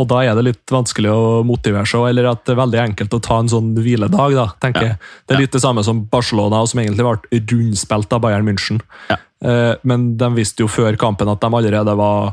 og 0.00 0.06
da 0.08 0.22
er 0.24 0.38
det 0.38 0.46
litt 0.46 0.72
vanskelig 0.72 1.10
å 1.12 1.24
motivere 1.44 1.84
seg, 1.88 2.06
eller 2.08 2.30
at 2.30 2.46
det 2.46 2.54
er 2.54 2.62
veldig 2.62 2.78
enkelt 2.80 3.16
å 3.18 3.20
ta 3.20 3.42
en 3.42 3.50
sånn 3.52 3.74
hviledag. 3.76 4.36
da, 4.38 4.46
tenker 4.62 4.86
ja. 4.86 4.92
jeg. 4.94 5.10
Det 5.28 5.36
er 5.36 5.42
litt 5.44 5.56
det 5.58 5.60
samme 5.64 5.84
som 5.84 6.06
Barcelona, 6.08 6.62
som 6.68 6.80
egentlig 6.80 7.04
ble 7.04 7.42
rundspilt 7.50 8.16
av 8.16 8.22
Bayern 8.24 8.48
München. 8.48 8.80
Ja. 9.12 9.18
Men 9.84 10.14
de 10.16 10.30
visste 10.38 10.64
jo 10.64 10.70
før 10.70 10.96
kampen 10.96 11.28
at 11.28 11.42
de 11.42 11.50
allerede 11.58 11.92
var 11.98 12.32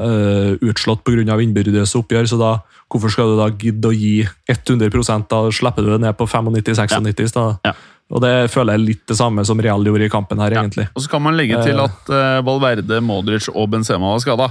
uh, 0.00 0.54
utslått 0.64 1.04
pga. 1.04 1.36
innbyrdes 1.40 1.94
oppgjør, 1.98 2.26
så 2.30 2.38
da 2.40 2.52
hvorfor 2.90 3.12
skal 3.12 3.32
du 3.32 3.40
da 3.40 3.48
gidde 3.50 3.90
å 3.90 3.94
gi 3.96 4.26
100 4.50 5.26
Da 5.28 5.40
slipper 5.50 5.82
du 5.82 5.90
det 5.92 6.00
ned 6.04 6.16
på 6.16 6.26
95-96. 6.26 7.36
Ja. 7.36 7.58
Ja. 7.64 7.74
Og 8.12 8.20
Det 8.20 8.34
føler 8.52 8.76
jeg 8.76 8.84
litt 8.84 9.04
det 9.08 9.16
samme 9.18 9.44
som 9.48 9.60
Real 9.62 9.84
gjorde 9.86 10.06
i 10.06 10.12
kampen 10.12 10.42
her, 10.42 10.54
ja. 10.54 10.62
egentlig. 10.64 10.86
Og 10.92 11.04
Så 11.04 11.10
kan 11.12 11.24
man 11.24 11.38
legge 11.38 11.58
til 11.64 11.78
eh. 11.78 11.88
at 11.88 12.12
uh, 12.12 12.44
Valverde, 12.44 13.00
Modric 13.04 13.48
og 13.52 13.70
Benzema 13.72 14.12
var 14.12 14.22
skada. 14.22 14.50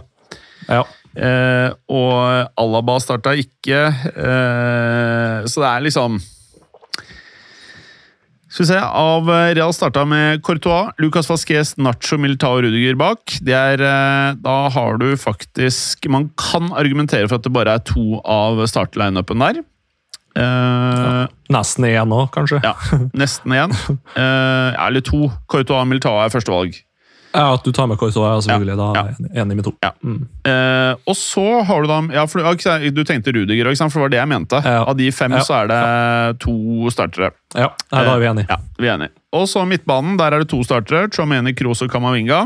Ja. 0.67 0.83
Uh, 1.13 1.69
og 1.93 2.53
Alaba 2.57 2.97
starta 3.03 3.35
ikke, 3.37 3.85
uh, 3.93 5.43
så 5.45 5.61
det 5.61 5.69
er 5.69 5.83
liksom 5.85 6.23
skal 8.53 8.61
vi 8.61 8.67
se, 8.69 8.77
Av 8.77 9.29
Real 9.57 9.71
starta 9.73 10.03
med 10.05 10.43
Courtois, 10.45 10.91
Lucas 11.01 11.25
Vasquez, 11.25 11.71
Nacho, 11.81 12.19
Militao 12.21 12.59
og 12.59 12.67
Rudiger 12.67 12.93
bak. 13.01 13.39
Det 13.41 13.55
er, 13.57 13.81
da 14.45 14.53
har 14.69 14.99
du 15.01 15.07
faktisk 15.17 16.05
Man 16.13 16.27
kan 16.37 16.69
argumentere 16.69 17.25
for 17.25 17.41
at 17.41 17.47
det 17.47 17.53
bare 17.55 17.73
er 17.73 17.81
to 17.89 18.19
av 18.21 18.61
startlineupen 18.69 19.41
der. 19.41 19.63
Uh, 20.33 20.43
ja, 20.43 21.27
nesten 21.53 21.85
én 21.91 22.15
òg, 22.15 22.31
kanskje. 22.33 22.61
Ja, 22.63 22.73
nesten 23.13 23.53
én. 23.53 23.75
Uh, 24.13 24.73
eller 24.87 25.03
to. 25.05 25.27
Courtois 25.49 25.85
Militao 25.89 26.17
er 26.21 26.33
førstevalg. 26.33 26.75
Ja, 27.33 27.47
At 27.55 27.65
du 27.65 27.71
tar 27.73 27.87
med 27.89 27.97
Courtois, 27.97 28.29
er 28.29 28.43
selvfølgelig 28.45 28.75
ja, 28.75 28.77
da 28.77 29.01
ja. 29.01 29.41
enig 29.41 29.57
med 29.57 29.65
to. 29.65 29.73
Ja. 29.81 29.89
Mm. 30.05 30.19
Uh, 30.45 30.93
og 31.09 31.17
så 31.17 31.45
har 31.65 31.81
du 31.81 31.89
da 31.89 31.99
ja, 32.13 32.25
for, 32.29 32.45
Du 32.93 33.03
tenkte 33.09 33.33
Rudiger, 33.33 33.69
for 33.73 33.89
det 33.89 34.03
var 34.03 34.13
det 34.13 34.21
jeg 34.21 34.31
mente. 34.33 34.61
Av 34.73 34.93
de 34.97 35.11
fem 35.11 35.37
så 35.41 35.63
er 35.63 35.71
det 35.71 35.81
to 36.45 36.55
startere. 36.93 37.33
Ja, 37.57 37.71
da 37.89 38.03
er 38.05 38.21
vi 38.21 38.29
enige. 38.29 38.49
Ja, 38.49 38.59
vi 38.77 38.89
er 38.89 38.97
enige. 38.97 39.15
Og 39.33 39.47
så 39.49 39.65
midtbanen, 39.65 40.17
der 40.21 40.33
er 40.33 40.43
det 40.45 40.51
to 40.53 40.61
startere. 40.65 41.09
Chomeni, 41.13 41.55
Kroos 41.57 41.81
og 41.81 41.89
Kamavinga. 41.93 42.45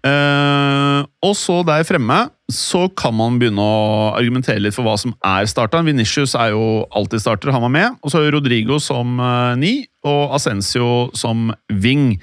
Uh, 0.00 1.04
og 1.20 1.34
så 1.36 1.58
der 1.68 1.84
fremme 1.84 2.22
så 2.50 2.86
kan 2.96 3.12
man 3.14 3.36
begynne 3.38 3.60
å 3.60 4.12
argumentere 4.16 4.62
litt 4.62 4.74
for 4.74 4.86
hva 4.86 4.96
som 5.00 5.12
er 5.26 5.48
starteren. 5.50 5.86
Venitius 5.86 6.32
er 6.34 6.54
jo 6.54 6.86
alltid 6.96 7.22
starter, 7.22 7.52
han 7.54 7.64
var 7.66 7.74
med. 7.74 7.98
Og 8.00 8.12
så 8.12 8.22
er 8.22 8.32
Rodrigo 8.34 8.80
som 8.82 9.20
uh, 9.20 9.52
ni, 9.60 9.84
og 10.06 10.36
Ascencio 10.38 11.10
som 11.16 11.52
wing. 11.82 12.14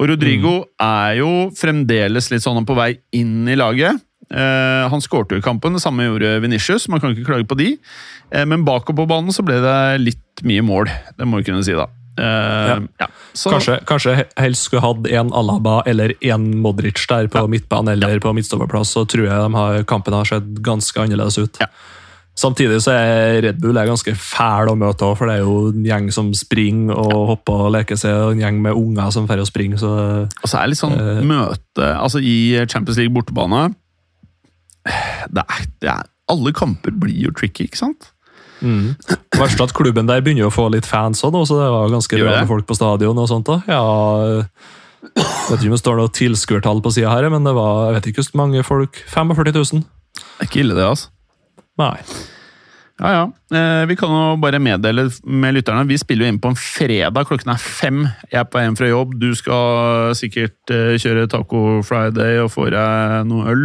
Og 0.00 0.10
Rodrigo 0.10 0.62
mm. 0.64 0.70
er 0.84 1.18
jo 1.20 1.32
fremdeles 1.56 2.30
litt 2.32 2.44
sånn 2.44 2.66
på 2.66 2.78
vei 2.78 2.92
inn 3.16 3.46
i 3.48 3.58
laget. 3.58 4.02
Uh, 4.30 4.86
han 4.90 5.02
skårte 5.02 5.36
jo 5.36 5.42
i 5.42 5.46
kampen, 5.46 5.74
det 5.74 5.84
samme 5.84 6.08
gjorde 6.08 6.36
Venitius. 6.42 6.88
Man 6.90 7.02
kan 7.02 7.14
ikke 7.14 7.28
klage 7.30 7.48
på 7.50 7.58
de. 7.60 7.72
Men 8.46 8.66
bakover 8.66 9.02
på 9.02 9.10
banen 9.10 9.34
så 9.34 9.42
ble 9.42 9.56
det 9.62 9.78
litt 10.02 10.44
mye 10.46 10.62
mål. 10.62 10.90
Det 11.18 11.26
må 11.26 11.40
vi 11.40 11.50
kunne 11.50 11.64
si, 11.66 11.74
da. 11.74 11.88
Uh, 12.20 12.66
ja. 12.68 12.74
Ja, 13.00 13.08
kanskje, 13.32 13.78
kanskje, 13.88 14.16
helst 14.40 14.68
skulle 14.68 14.84
hatt 14.84 15.06
en 15.08 15.32
Alaba 15.36 15.78
eller 15.88 16.12
en 16.20 16.50
Modric 16.60 17.00
der 17.08 17.30
på 17.32 17.46
ja. 17.46 17.48
midtbanen 17.48 17.94
eller 17.94 18.20
på 18.20 18.34
midtstopperplass, 18.36 18.92
så 18.96 19.06
tror 19.08 19.24
jeg 19.24 19.46
de 19.46 19.56
har, 19.56 19.80
kampen 19.88 20.16
har 20.16 20.28
sett 20.28 20.52
ganske 20.66 21.00
annerledes 21.00 21.40
ut. 21.40 21.62
Samtidig 22.40 22.78
så 22.84 22.94
er 22.94 23.40
Red 23.44 23.58
Bull 23.60 23.76
er 23.76 23.88
ganske 23.90 24.14
fæl 24.16 24.70
å 24.70 24.76
møte 24.78 25.04
òg, 25.04 25.16
for 25.18 25.28
det 25.28 25.38
er 25.38 25.42
jo 25.44 25.72
en 25.72 25.84
gjeng 25.84 26.06
som 26.14 26.30
springer 26.36 26.94
og 26.96 27.34
hopper 27.34 27.66
og 27.66 27.74
leker 27.74 27.98
seg, 28.00 28.14
og 28.16 28.36
en 28.36 28.44
gjeng 28.44 28.62
med 28.64 28.78
unger 28.78 29.10
som 29.12 29.26
drar 29.28 29.42
og 29.42 29.48
springer. 29.48 29.80
Så, 29.80 29.90
og 30.28 30.46
så 30.46 30.60
er 30.60 30.64
det 30.64 30.72
litt 30.72 30.80
sånn 30.80 30.96
uh, 30.96 31.20
møte 31.26 31.90
altså 31.96 32.22
I 32.22 32.64
Champions 32.70 33.00
League 33.00 33.12
bortebane 33.16 33.68
det 34.80 35.44
er, 35.44 35.66
det 35.82 35.90
er, 35.92 36.08
Alle 36.32 36.52
kamper 36.56 36.94
blir 36.96 37.26
jo 37.26 37.34
tricky, 37.36 37.66
ikke 37.68 37.82
sant? 37.82 38.12
Mm. 38.60 38.96
Verst 39.40 39.62
at 39.64 39.74
klubben 39.76 40.08
der 40.08 40.22
begynner 40.24 40.48
å 40.50 40.54
få 40.54 40.68
litt 40.72 40.88
fans 40.88 41.22
òg, 41.26 41.38
så 41.48 41.60
det 41.60 41.68
var 41.72 41.92
ganske 41.92 42.20
bra 42.20 42.40
folk 42.48 42.68
på 42.68 42.76
stadion. 42.78 43.18
og 43.18 43.30
sånt 43.30 43.48
da. 43.48 43.60
Ja, 43.70 43.84
jeg 45.00 45.24
vet 45.48 45.62
ikke 45.62 45.70
om 45.70 45.76
det 45.78 45.80
står 45.80 45.96
noe 46.00 46.12
tilskuertall 46.12 46.82
på 46.84 46.92
sida 46.92 47.14
her, 47.14 47.30
men 47.32 47.46
det 47.46 47.54
var 47.56 47.88
jeg 47.88 47.96
vet 47.98 48.10
ikke 48.12 48.26
hvor 48.26 48.42
mange 48.42 48.66
folk. 48.66 49.00
45 49.08 49.56
000. 49.56 49.88
Det 50.20 50.44
er 50.44 50.50
ikke 50.50 50.62
ille, 50.64 50.76
det, 50.76 50.84
altså. 50.84 51.08
Nei. 51.80 51.96
Ja, 53.00 53.10
ja. 53.14 53.24
Eh, 53.56 53.86
vi 53.88 53.96
kan 53.96 54.12
jo 54.12 54.36
bare 54.42 54.60
meddele 54.60 55.06
med 55.24 55.56
lytterne. 55.56 55.86
Vi 55.88 55.96
spiller 55.98 56.26
jo 56.26 56.34
inn 56.34 56.40
på 56.42 56.50
en 56.52 56.58
fredag. 56.58 57.24
Klokken 57.28 57.54
er 57.54 57.62
fem. 57.62 58.02
Jeg 58.28 58.42
er 58.42 58.48
på 58.48 58.60
hjem 58.60 58.76
fra 58.76 58.90
jobb. 58.90 59.14
Du 59.22 59.30
skal 59.38 60.12
sikkert 60.18 60.74
eh, 60.74 60.98
kjøre 61.00 61.28
Taco 61.32 61.80
Friday 61.86 62.42
og 62.44 62.52
få 62.52 62.68
deg 62.74 63.24
noe 63.30 63.48
øl. 63.54 63.64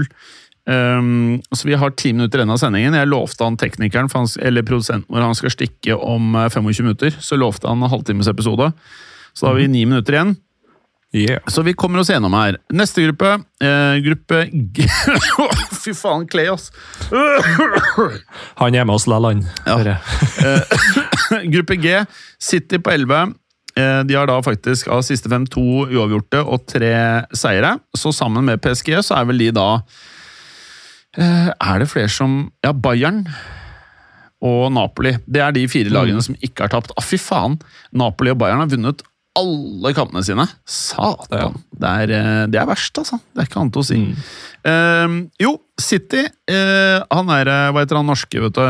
Um, 0.65 1.41
så 1.51 1.67
Vi 1.67 1.75
har 1.78 1.91
ti 1.93 2.13
minutter 2.13 2.41
igjen 2.41 2.54
av 2.54 2.58
sendingen. 2.58 2.97
Jeg 2.97 3.10
lovte 3.12 3.45
han 3.45 3.58
teknikeren, 3.58 4.10
han, 4.13 4.28
eller 4.41 4.65
produsenten 4.65 5.13
vår, 5.13 5.21
han 5.21 5.38
skal 5.38 5.54
stikke 5.54 5.97
om 5.97 6.34
25 6.34 6.69
eh, 6.69 6.82
minutter. 6.82 7.19
Så 7.19 7.38
lovte 7.38 7.69
han 7.69 7.84
en 7.84 7.91
halvtimes 7.91 8.28
episode. 8.32 8.71
Så 9.34 9.45
da 9.45 9.51
har 9.51 9.60
vi 9.60 9.69
ni 9.69 9.86
minutter 9.86 10.17
igjen. 10.17 10.36
Yeah. 11.15 11.39
Så 11.47 11.62
vi 11.62 11.73
kommer 11.73 11.99
oss 11.99 12.10
gjennom 12.10 12.34
her. 12.34 12.58
Neste 12.73 13.06
gruppe, 13.06 13.38
eh, 13.63 13.95
gruppe 14.04 14.41
G 14.51 14.84
Fy 15.84 15.93
faen, 15.95 16.25
Clay, 16.28 16.49
ass! 16.51 16.71
han 18.60 18.75
er 18.75 18.84
med 18.84 18.95
oss 18.97 19.06
la 19.08 19.21
han. 19.23 19.45
Ja. 19.63 19.95
Eh, 20.43 21.45
gruppe 21.54 21.78
G, 21.80 22.01
City 22.41 22.82
på 22.84 22.91
11. 22.91 23.32
Eh, 23.80 24.01
de 24.10 24.17
har 24.17 24.28
da 24.28 24.41
faktisk 24.43 24.89
av 24.91 25.06
siste 25.08 25.32
fem 25.32 25.45
to 25.47 25.86
uavgjorte 25.86 26.41
og 26.43 26.67
tre 26.67 26.91
seire. 27.32 27.78
Så 27.95 28.12
sammen 28.12 28.49
med 28.49 28.60
PSG 28.65 28.97
så 28.99 29.21
er 29.21 29.32
vel 29.32 29.45
de 29.45 29.54
da 29.56 29.69
er 31.17 31.80
det 31.80 31.88
flere 31.91 32.12
som 32.12 32.49
Ja, 32.65 32.73
Bayern 32.73 33.23
og 34.45 34.71
Napoli. 34.75 35.15
Det 35.25 35.41
er 35.41 35.54
de 35.56 35.65
fire 35.71 35.91
lagene 35.93 36.19
mm. 36.19 36.25
som 36.28 36.38
ikke 36.43 36.65
har 36.65 36.73
tapt. 36.73 36.93
Ah, 36.97 37.06
fy 37.06 37.19
faen! 37.21 37.58
Napoli 37.95 38.34
og 38.34 38.39
Bayern 38.41 38.63
har 38.63 38.71
vunnet 38.71 39.04
alle 39.36 39.91
kampene 39.95 40.23
sine. 40.25 40.45
Satan! 40.69 41.58
Det, 41.71 41.91
er, 41.91 42.13
eh, 42.15 42.41
det, 42.51 42.60
er, 42.60 42.67
verst, 42.69 42.97
altså. 43.01 43.19
Det 43.34 43.43
er 43.43 43.49
ikke 43.49 43.62
annet 43.63 43.80
å 43.80 43.86
si. 43.86 43.99
Mm. 44.01 44.28
Uh, 44.65 45.15
jo, 45.41 45.51
City 45.78 46.23
uh, 46.25 47.04
Han 47.13 47.28
er 47.30 47.51
Hva 47.69 47.84
heter 47.84 47.99
han 47.99 48.08
norske, 48.10 48.39
vet 48.41 48.56
du? 48.58 48.63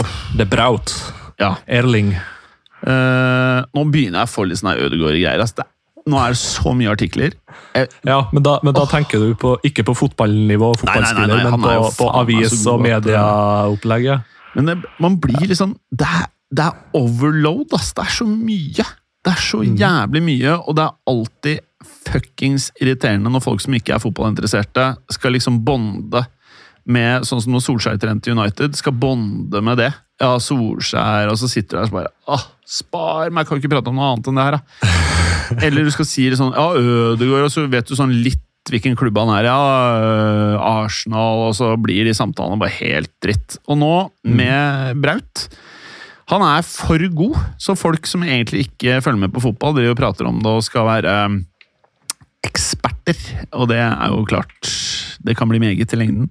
Oh. 0.00 0.14
Det 0.38 0.46
Braut. 0.48 0.94
Ja. 1.40 1.54
Erling. 1.68 2.14
Uh, 2.80 3.66
nå 3.76 3.84
begynner 3.92 4.22
jeg 4.22 4.30
å 4.30 4.32
få 4.32 4.46
litt 4.48 4.60
sånn 4.62 4.72
Ødegaard-greier. 4.76 5.42
Altså. 5.42 5.66
Nå 6.08 6.16
er 6.16 6.32
det 6.32 6.40
så 6.40 6.72
mye 6.76 6.90
artikler. 6.92 7.34
Jeg, 7.76 7.90
ja, 8.08 8.22
Men 8.32 8.44
da, 8.46 8.56
men 8.64 8.74
da 8.76 8.84
oh. 8.86 8.90
tenker 8.90 9.20
du 9.22 9.34
på, 9.38 9.54
ikke 9.66 9.84
på 9.90 9.94
fotballnivå, 9.98 10.72
fotballspiller, 10.80 11.28
nei, 11.28 11.42
nei, 11.42 11.50
nei, 11.50 11.58
men 11.58 11.66
på, 11.84 11.90
på 11.98 12.10
avis- 12.22 12.64
og 12.70 12.80
medieopplegget? 12.84 14.36
Men 14.56 14.70
det, 14.70 14.76
man 15.02 15.18
blir 15.22 15.44
liksom 15.46 15.76
det 15.92 16.08
er, 16.08 16.26
det 16.50 16.66
er, 16.66 16.80
overload, 16.98 17.76
ass. 17.76 17.92
Det 17.94 18.06
er 18.06 18.14
så 18.16 18.26
mye. 18.26 18.86
Det 19.20 19.34
er 19.34 19.42
så 19.44 19.60
mm. 19.62 19.76
jævlig 19.78 20.22
mye, 20.26 20.56
og 20.64 20.78
det 20.78 20.86
er 20.86 21.12
alltid 21.12 21.66
fuckings 22.10 22.70
irriterende 22.80 23.30
når 23.32 23.44
folk 23.44 23.62
som 23.62 23.76
ikke 23.76 23.94
er 23.96 24.02
fotballinteresserte, 24.02 24.86
skal 25.12 25.36
liksom 25.36 25.62
bonde 25.66 26.24
med 26.90 27.26
Sånn 27.28 27.42
som 27.44 27.52
når 27.54 27.62
Solskjær 27.62 27.98
trente 28.00 28.32
United, 28.32 28.72
skal 28.74 28.94
bonde 28.96 29.60
med 29.62 29.78
det. 29.78 29.90
Ja, 30.20 30.32
Solskjær, 30.42 31.28
og 31.30 31.36
så 31.38 31.48
sitter 31.52 31.76
du 31.76 31.80
der 31.82 31.90
og 31.90 31.98
bare 31.98 32.12
Åh, 32.32 32.46
spar 32.70 33.32
meg, 33.32 33.42
jeg 33.42 33.48
kan 33.48 33.62
ikke 33.62 33.72
prate 33.72 33.90
om 33.90 33.98
noe 33.98 34.12
annet 34.12 34.30
enn 34.30 34.38
det 34.38 34.46
her, 34.46 34.58
da. 34.58 34.94
Eller 35.66 35.86
du 35.86 35.90
skal 35.90 36.06
si 36.06 36.28
det 36.30 36.38
sånn 36.38 36.54
Ja, 36.54 36.68
Ødegaard, 36.78 37.48
og 37.48 37.50
så 37.50 37.64
vet 37.70 37.88
du 37.88 37.96
sånn 37.98 38.14
litt 38.22 38.46
hvilken 38.70 38.94
klubb 38.98 39.18
han 39.18 39.32
er. 39.34 39.48
Ja, 39.48 39.58
øh, 39.98 40.56
Arsenal, 40.84 41.48
og 41.48 41.56
så 41.58 41.72
blir 41.80 42.06
de 42.06 42.14
samtalene 42.14 42.60
bare 42.60 42.76
helt 42.76 43.10
dritt. 43.24 43.58
Og 43.66 43.80
nå, 43.80 43.94
mm. 44.22 44.36
med 44.36 45.00
Braut 45.02 45.48
Han 46.30 46.44
er 46.46 46.62
for 46.62 47.02
god, 47.18 47.38
så 47.58 47.74
folk 47.74 48.06
som 48.06 48.22
egentlig 48.22 48.68
ikke 48.68 49.00
følger 49.02 49.24
med 49.24 49.34
på 49.34 49.42
fotball, 49.42 49.74
driver 49.74 49.96
og 49.96 50.02
prater 50.04 50.28
om 50.30 50.38
det 50.44 50.52
og 50.60 50.62
skal 50.62 50.86
være 50.86 51.16
øh, 51.26 51.40
eksperter. 53.10 53.46
Og 53.58 53.70
det 53.70 53.80
er 53.82 54.10
jo 54.12 54.24
klart 54.28 54.72
Det 55.20 55.36
kan 55.36 55.50
bli 55.50 55.60
meget 55.60 55.92
i 55.92 56.00
lengden. 56.00 56.30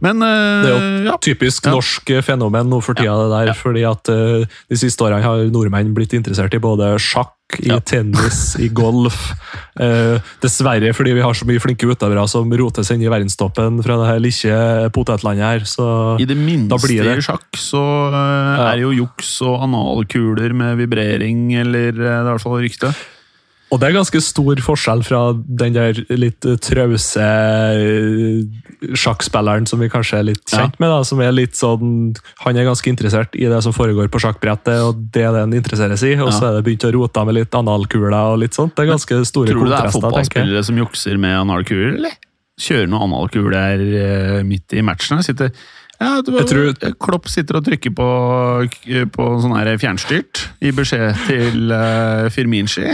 Men 0.00 0.22
uh, 0.22 0.62
Det 0.62 0.70
er 0.70 0.76
jo 0.76 1.10
ja. 1.10 1.18
typisk 1.18 1.66
ja. 1.66 2.20
fenomen 2.22 2.70
nå 2.70 2.80
for 2.80 2.94
tida, 2.94 3.16
det 3.18 3.30
der. 3.32 3.46
Ja. 3.50 3.52
fordi 3.58 3.82
at 3.82 4.08
uh, 4.12 4.46
de 4.70 4.78
siste 4.78 5.02
årene 5.02 5.22
har 5.22 5.50
nordmenn 5.50 5.94
blitt 5.94 6.14
interessert 6.14 6.54
i 6.54 6.62
både 6.62 6.94
sjakk 7.02 7.34
i 7.60 7.68
ja. 7.68 7.78
tennis, 7.80 8.54
i 8.60 8.68
golf. 8.72 9.32
Eh, 9.80 10.20
dessverre 10.42 10.92
fordi 10.96 11.14
vi 11.16 11.24
har 11.24 11.36
så 11.36 11.46
mye 11.48 11.60
flinke 11.62 11.88
utøvere 11.88 12.24
som 12.30 12.50
roter 12.58 12.86
seg 12.86 12.98
inn 12.98 13.06
i 13.06 13.12
verdenstoppen 13.12 13.80
fra 13.84 13.98
det 14.00 14.08
her 14.08 14.22
lille 14.22 14.90
potetlandet 14.94 15.46
her. 15.46 15.66
Så 15.68 15.86
I 16.22 16.28
det 16.28 16.38
minste 16.38 16.92
i 16.92 17.24
sjakk 17.24 17.60
så 17.60 17.82
eh, 18.08 18.62
er 18.68 18.76
det 18.76 18.86
jo 18.86 18.94
juks 19.02 19.34
og 19.46 19.66
analkuler 19.68 20.54
med 20.56 20.80
vibrering, 20.80 21.50
eller 21.62 21.90
eh, 21.92 21.98
det 21.98 22.12
er 22.12 22.22
i 22.22 22.30
hvert 22.30 22.46
fall 22.46 22.62
rykte. 22.62 22.92
Og 23.72 23.80
det 23.80 23.88
er 23.88 23.94
ganske 23.96 24.20
stor 24.20 24.60
forskjell 24.60 25.00
fra 25.06 25.20
den 25.32 25.72
der 25.72 25.96
litt 26.20 26.44
trause 26.60 27.24
eh, 27.24 28.42
sjakkspilleren 28.92 29.64
som 29.70 29.80
vi 29.80 29.88
kanskje 29.92 30.18
er 30.18 30.26
litt 30.28 30.42
kjent 30.44 30.76
ja. 30.76 30.82
med. 30.82 30.90
da, 30.92 30.98
som 31.08 31.22
er 31.24 31.32
litt 31.32 31.56
sånn, 31.56 32.12
Han 32.42 32.58
er 32.58 32.68
ganske 32.68 32.90
interessert 32.92 33.36
i 33.38 33.46
det 33.48 33.62
som 33.64 33.72
foregår 33.72 34.10
på 34.12 34.20
sjakkbrettet, 34.20 34.82
og 34.84 35.00
det 35.14 35.24
er 35.24 35.32
det 35.32 35.44
han 35.46 35.56
interesserer 35.56 35.96
seg 35.96 36.16
i. 36.16 36.18
Og 36.20 36.34
så 36.36 36.50
er 36.50 36.58
det 36.58 36.66
begynt 36.66 36.84
å 36.84 36.92
rote 36.98 37.24
med 37.28 37.38
litt 37.38 37.56
analkuler 37.56 38.18
og 38.18 38.42
litt 38.42 38.58
sånt. 38.58 38.74
Det 38.76 38.84
er 38.84 38.92
ganske 38.92 39.22
store 39.24 39.54
kontraster. 39.54 39.56
Tror 39.56 39.70
du 39.70 39.72
det 39.72 39.80
er 39.80 39.94
fotballspillere 39.96 40.64
som 40.68 40.82
jukser 40.82 41.22
med 41.22 41.38
analkuler, 41.38 41.94
eller? 41.96 42.18
Kjører 42.60 42.90
noen 42.92 43.06
analkuler 43.08 43.86
eh, 44.02 44.42
midt 44.44 44.76
i 44.76 44.84
matchen? 44.84 45.22
Sitter 45.24 45.54
ja, 46.02 46.18
var, 46.26 46.44
tror, 46.50 46.72
Klopp 47.00 47.28
sitter 47.30 47.60
og 47.60 47.64
trykker 47.66 47.92
på, 47.94 48.06
på 49.14 49.26
sånn 49.40 49.54
her 49.54 49.70
fjernstyrt 49.78 50.42
i 50.66 50.72
beskjed 50.74 51.20
til 51.28 51.70
uh, 51.70 52.26
Firminci. 52.34 52.88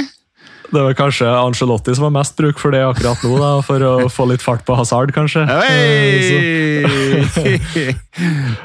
Det 0.68 0.82
var 0.84 0.92
kanskje 0.98 1.28
Angelotti 1.32 1.94
som 1.96 2.04
har 2.08 2.12
mest 2.18 2.36
bruk 2.36 2.58
for 2.60 2.74
det 2.74 2.82
akkurat 2.84 3.22
nå, 3.24 3.36
da, 3.40 3.52
for 3.64 3.84
å 3.86 3.92
få 4.12 4.26
litt 4.28 4.44
fart 4.44 4.66
på 4.68 4.76
hasard, 4.76 5.14
kanskje. 5.16 5.46
Hey! 5.48 6.84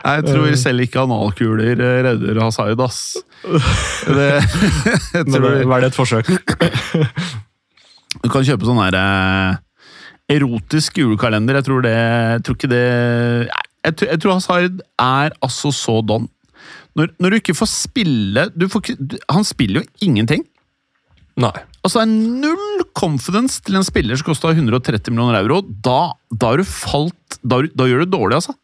jeg 0.10 0.26
tror 0.28 0.58
selv 0.60 0.84
ikke 0.84 1.06
analkuler 1.06 1.80
redder 1.80 2.42
hasard, 2.44 2.84
ass. 2.84 3.00
Det, 3.44 4.30
jeg 5.16 5.30
tror... 5.30 5.48
Men 5.48 5.72
var 5.72 5.84
det 5.84 5.94
et 5.94 6.00
forsøk? 6.00 6.28
Du 8.24 8.30
kan 8.32 8.46
kjøpe 8.46 8.68
sånn 8.68 8.82
her 8.84 8.96
eh, 9.00 9.56
erotisk 10.36 11.00
julekalender. 11.02 11.60
Jeg 11.60 11.68
tror 11.68 11.84
det 11.84 11.96
Jeg 11.96 12.44
tror 12.46 12.58
ikke 12.60 12.72
det 12.72 12.86
Jeg, 12.86 13.96
tror, 13.96 14.08
jeg 14.12 14.22
tror 14.22 14.36
hasard 14.38 14.80
er 15.02 15.36
altså 15.44 15.72
så 15.76 15.98
don. 16.06 16.28
Når, 16.94 17.16
når, 17.18 17.30
du 17.30 17.40
ikke 17.42 17.58
får 17.58 17.72
spille 17.72 18.48
du 18.54 18.68
får, 18.70 18.94
Han 19.34 19.48
spiller 19.48 19.82
jo 19.82 20.10
ingenting. 20.10 20.46
Nei. 21.42 21.56
Altså, 21.84 22.06
null 22.08 22.86
confidence 22.96 23.60
til 23.66 23.76
en 23.76 23.84
spiller 23.84 24.16
som 24.16 24.30
kosta 24.30 24.54
130 24.54 25.12
millioner 25.12 25.42
euro. 25.42 25.60
Da, 25.84 26.14
da 26.32 26.54
har 26.54 26.62
du 26.62 26.68
falt 26.68 27.40
da, 27.44 27.60
da, 27.76 27.88
gjør 27.90 28.06
du 28.06 28.14
dårlig, 28.14 28.40
altså. 28.40 28.56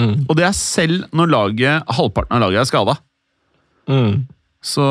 Mm. 0.00 0.24
Og 0.26 0.36
det 0.38 0.46
er 0.48 0.54
selv 0.56 1.04
når 1.14 1.30
laget, 1.30 1.90
halvparten 1.92 2.38
av 2.38 2.42
laget 2.46 2.62
er 2.62 2.70
skada. 2.70 2.96
Mm. 3.90 4.24
Så 4.62 4.82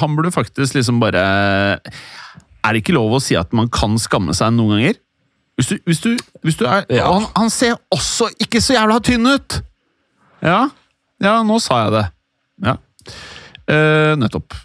han 0.00 0.16
burde 0.16 0.32
faktisk 0.34 0.74
liksom 0.76 0.98
bare 1.00 1.20
Er 1.80 2.74
det 2.74 2.82
ikke 2.82 2.92
lov 2.92 3.14
å 3.16 3.20
si 3.24 3.32
at 3.40 3.54
man 3.56 3.70
kan 3.72 3.96
skamme 4.00 4.34
seg 4.36 4.52
noen 4.52 4.76
ganger? 4.76 4.98
Hvis 5.56 5.70
du, 5.70 5.74
hvis 5.88 6.02
du, 6.02 6.10
hvis 6.42 6.58
du 6.58 6.64
er 6.66 6.82
ja. 6.90 7.06
han, 7.06 7.28
han, 7.36 7.50
ser 7.52 7.76
også 7.94 8.28
ikke 8.42 8.60
så 8.64 8.74
jævla 8.74 8.98
tynn 9.04 9.28
ut! 9.28 9.60
Ja, 10.44 10.64
ja 11.22 11.34
nå 11.46 11.60
sa 11.62 11.84
jeg 11.84 11.94
det. 11.94 12.04
Ja. 12.66 12.74
Uh, 13.70 14.12
nettopp. 14.18 14.56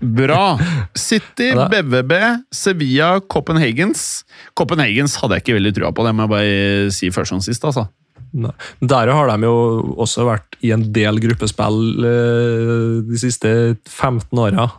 Bra. 0.00 0.56
City, 0.98 1.52
BVB, 1.54 2.12
Sevilla, 2.54 3.16
Copenhagens. 3.20 4.22
Copenhagens 4.58 5.16
hadde 5.20 5.38
jeg 5.38 5.46
ikke 5.46 5.58
veldig 5.58 5.74
trua 5.78 5.92
på, 5.94 6.06
det 6.06 6.14
må 6.16 6.26
jeg 6.26 6.34
bare 6.36 6.94
si 6.94 7.10
først 7.14 7.34
som 7.34 7.42
sist. 7.44 7.64
altså. 7.68 7.88
Der 8.32 9.12
har 9.12 9.28
de 9.28 9.44
jo 9.44 9.56
også 10.00 10.24
vært 10.24 10.56
i 10.64 10.70
en 10.72 10.86
del 10.94 11.20
gruppespill 11.20 12.06
eh, 12.08 12.94
de 13.04 13.18
siste 13.20 13.50
15 13.90 14.40
åra. 14.40 14.70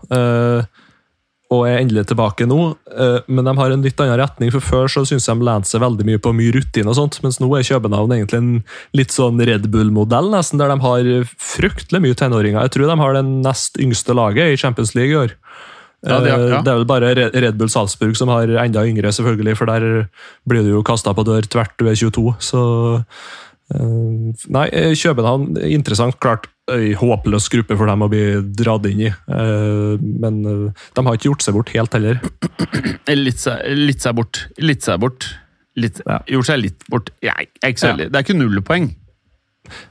Eh, 1.53 1.59
og 1.59 1.67
er 1.67 1.81
endelig 1.81 2.07
tilbake 2.09 2.47
nå. 2.49 2.59
Eh, 2.89 3.19
men 3.27 3.45
de 3.45 3.55
har 3.57 3.73
en 3.73 3.85
litt 3.85 3.99
annen 4.01 4.19
retning, 4.19 4.51
for 4.53 4.63
før 4.63 4.91
så 4.91 5.05
syns 5.07 5.27
de 5.29 5.35
lente 5.45 5.69
seg 5.69 5.83
veldig 5.83 6.07
mye 6.07 6.21
på 6.21 6.33
mye 6.35 6.53
rutine, 6.55 6.89
og 6.89 6.97
sånt, 6.97 7.19
mens 7.23 7.39
nå 7.41 7.49
er 7.57 7.67
København 7.67 8.15
egentlig 8.17 8.41
en 8.41 8.51
litt 8.97 9.13
sånn 9.13 9.41
Red 9.41 9.69
Bull-modell, 9.73 10.31
nesten, 10.33 10.61
der 10.61 10.73
de 10.73 10.79
har 10.83 11.11
fryktelig 11.37 12.03
mye 12.03 12.17
tenåringer. 12.17 12.65
Jeg 12.65 12.75
tror 12.75 12.89
de 12.89 12.99
har 13.03 13.17
det 13.17 13.23
nest 13.29 13.79
yngste 13.81 14.17
laget 14.17 14.53
i 14.53 14.59
Champions 14.59 14.95
League 14.97 15.13
i 15.13 15.21
år. 15.25 15.37
Ja, 16.03 16.17
det, 16.19 16.33
er, 16.33 16.49
ja. 16.51 16.59
Det 16.59 16.67
er 16.67 16.79
vel 16.81 16.89
bare 16.89 17.13
Red 17.15 17.55
Bull 17.55 17.71
Salzburg 17.71 18.17
som 18.19 18.31
har 18.33 18.49
enda 18.65 18.83
yngre, 18.83 19.13
selvfølgelig, 19.15 19.55
for 19.55 19.71
der 19.71 20.09
blir 20.49 20.65
du 20.65 20.73
jo 20.73 20.83
kasta 20.83 21.13
på 21.15 21.23
dør 21.23 21.47
tvert 21.47 21.77
du 21.79 21.87
er 21.87 21.95
22. 21.95 22.33
Så 22.43 22.63
Nei, 23.71 24.67
København 24.99 25.55
interessant. 25.63 26.19
Klart 26.21 26.49
ei 26.71 26.93
håpløs 26.95 27.49
gruppe 27.51 27.75
for 27.75 27.89
dem 27.91 28.05
å 28.05 28.09
bli 28.11 28.23
dratt 28.55 28.87
inn 28.87 29.05
i. 29.07 29.11
Eh, 29.11 29.93
men 29.99 30.41
eh, 30.47 30.83
de 30.95 31.05
har 31.05 31.17
ikke 31.17 31.31
gjort 31.31 31.45
seg 31.45 31.57
bort 31.57 31.71
helt 31.75 31.97
heller. 31.97 32.19
Litt 33.11 33.41
seg, 33.43 33.63
litt 33.75 34.03
seg 34.03 34.15
bort. 34.19 34.45
Litt 34.63 34.85
seg 34.85 35.01
bort. 35.03 35.27
Litt, 35.79 36.03
ja. 36.05 36.21
Gjort 36.29 36.51
seg 36.51 36.61
litt 36.61 36.85
bort. 36.91 37.11
Ikke 37.23 37.79
så. 37.81 37.91
Ja. 37.91 38.05
Det 38.05 38.13
er 38.13 38.25
ikke 38.25 38.37
null 38.37 38.61
poeng. 38.65 38.91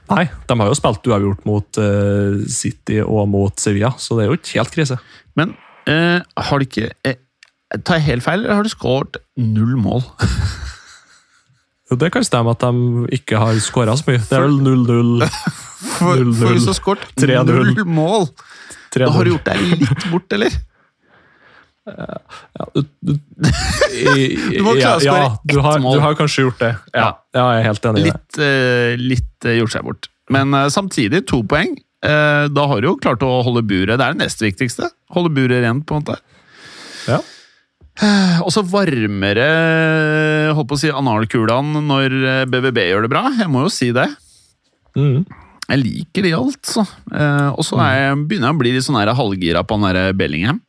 Nei, 0.09 0.27
de 0.29 0.57
har 0.59 0.69
jo 0.69 0.77
spilt 0.77 1.07
uavgjort 1.09 1.45
mot 1.49 1.79
uh, 1.81 2.41
City 2.45 2.99
og 3.01 3.25
mot 3.31 3.57
Sevilla, 3.57 3.89
så 3.97 4.15
det 4.15 4.25
er 4.25 4.29
jo 4.29 4.37
ikke 4.37 4.59
helt 4.59 4.75
krise. 4.75 4.97
Men 5.39 5.55
uh, 5.89 6.21
har 6.21 6.61
de 6.61 6.69
ikke 6.69 6.91
uh, 7.09 7.19
Tar 7.73 7.97
jeg 7.97 8.05
helt 8.05 8.21
feil, 8.21 8.43
eller 8.43 8.59
har 8.59 8.67
de 8.67 8.69
skåret 8.69 9.17
null 9.41 9.73
mål? 9.81 10.03
Jo, 11.93 11.97
det 12.01 12.09
kan 12.09 12.23
stemme 12.25 12.49
at 12.55 12.63
de 12.63 13.05
ikke 13.13 13.37
har 13.37 13.57
skåra 13.61 13.93
så 13.99 14.07
mye. 14.07 14.21
Det 14.25 14.33
er 14.33 14.47
vel 14.47 14.55
0-0. 14.65 15.27
For, 15.83 16.21
for 16.39 16.55
har 16.55 16.75
skåret 16.77 17.23
null 17.43 17.81
mål! 17.91 18.29
Da 18.95 19.09
har 19.11 19.27
du 19.27 19.33
gjort 19.33 19.49
deg 19.49 19.81
litt 19.81 20.05
bort, 20.07 20.31
eller? 20.31 20.53
Ja, 21.83 22.67
du, 22.71 22.85
du, 23.03 23.11
du 23.43 24.61
må 24.63 24.77
klare 24.77 24.95
å 24.95 25.03
skåre 25.03 25.25
ett 25.27 25.83
mål. 25.83 25.97
Du 25.99 26.05
har 26.05 26.15
kanskje 26.15 26.45
gjort 26.45 26.63
det. 26.63 26.71
Ja, 26.95 27.09
ja 27.35 27.43
jeg 27.57 27.65
er 27.65 27.67
helt 27.67 27.89
enig. 27.91 28.05
Litt, 28.07 28.39
uh, 28.39 28.95
litt 29.11 29.49
uh, 29.49 29.57
gjort 29.57 29.75
seg 29.75 29.89
bort. 29.89 30.09
Men 30.31 30.55
uh, 30.55 30.69
samtidig, 30.71 31.25
to 31.27 31.43
poeng. 31.43 31.75
da 32.03 32.63
har 32.67 32.81
du 32.83 32.87
jo 32.87 32.97
klart 33.03 33.27
å 33.27 33.35
holde 33.43 33.61
buret. 33.67 33.97
Det 33.99 34.07
er 34.07 34.15
det 34.15 34.23
nest 34.23 34.41
viktigste. 34.43 34.87
Holde 35.15 35.35
buret 35.35 35.67
rent, 35.67 35.83
på 35.87 35.99
en 35.99 36.07
måte. 36.07 36.17
Ja. 37.11 37.19
Og 38.45 38.49
så 38.53 38.63
varmere 38.65 39.47
holdt 40.55 40.69
på 40.69 40.77
å 40.77 40.81
si 40.81 40.89
analkulene 40.91 41.83
når 41.85 42.17
BVB 42.49 42.87
gjør 42.89 43.05
det 43.05 43.13
bra. 43.13 43.27
Jeg 43.37 43.51
må 43.53 43.65
jo 43.67 43.71
si 43.73 43.91
det. 43.95 44.09
Mm. 44.97 45.23
Jeg 45.63 45.79
liker 45.79 46.25
de, 46.25 46.33
altså. 46.35 46.83
Eh, 47.13 47.49
og 47.55 47.63
så 47.65 47.79
begynner 47.79 48.49
jeg 48.49 48.55
å 48.55 48.59
bli 48.59 48.73
litt 48.75 48.85
sånn 48.85 48.99
halvgira 48.99 49.63
på 49.63 49.77
han 49.77 49.87
derre 49.87 50.15
Bellingham. 50.17 50.59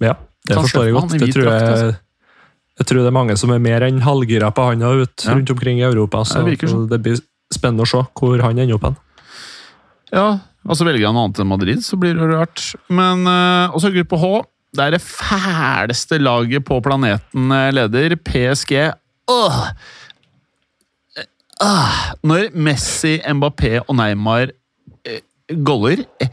Ja, 0.00 0.14
det 0.46 0.54
Kanskje 0.54 0.66
forstår 0.66 0.86
jeg 0.86 0.96
godt. 0.96 1.14
Det 1.16 1.30
tror 1.32 1.48
jeg, 1.48 1.70
altså. 1.70 1.88
jeg 2.80 2.90
tror 2.90 3.00
det 3.00 3.10
er 3.10 3.16
mange 3.16 3.36
som 3.40 3.54
er 3.54 3.62
mer 3.64 3.86
enn 3.88 4.02
halvgira 4.04 4.52
på 4.54 4.68
han 4.68 4.84
ut 4.84 5.24
ja. 5.24 5.32
rundt 5.32 5.54
omkring 5.56 5.80
i 5.80 5.86
Europa. 5.88 6.22
Så 6.28 6.44
det, 6.44 6.58
sånn. 6.62 6.86
det, 6.92 7.00
blir 7.04 7.18
spennende 7.52 7.88
å 7.88 7.90
se 7.90 8.04
hvor 8.20 8.44
han 8.44 8.60
ender 8.60 8.76
opp 8.76 8.86
hen. 8.90 9.00
Ja, 10.12 10.28
altså 10.66 10.84
velger 10.86 11.08
han 11.08 11.16
noe 11.16 11.30
annet 11.30 11.40
enn 11.40 11.50
Madrid, 11.50 11.82
så 11.86 11.96
blir 12.00 12.20
det 12.20 12.28
rart. 12.28 12.62
Men 12.92 13.24
uh, 13.24 13.72
også 13.72 13.92
gruppe 13.96 14.20
H. 14.20 14.32
Det 14.70 14.84
er 14.84 14.94
det 14.94 15.02
fæleste 15.02 16.20
laget 16.22 16.64
på 16.66 16.78
planeten 16.84 17.50
eh, 17.54 17.72
leder. 17.74 18.14
PSG. 18.16 18.74
Åh! 19.30 19.64
Åh! 21.60 21.98
når 22.24 22.50
Messi, 22.56 23.18
Mbappé 23.20 23.80
og 23.82 23.96
Neymar 23.98 24.52
eh, 25.04 25.20
goller 25.66 26.04
eh, 26.22 26.30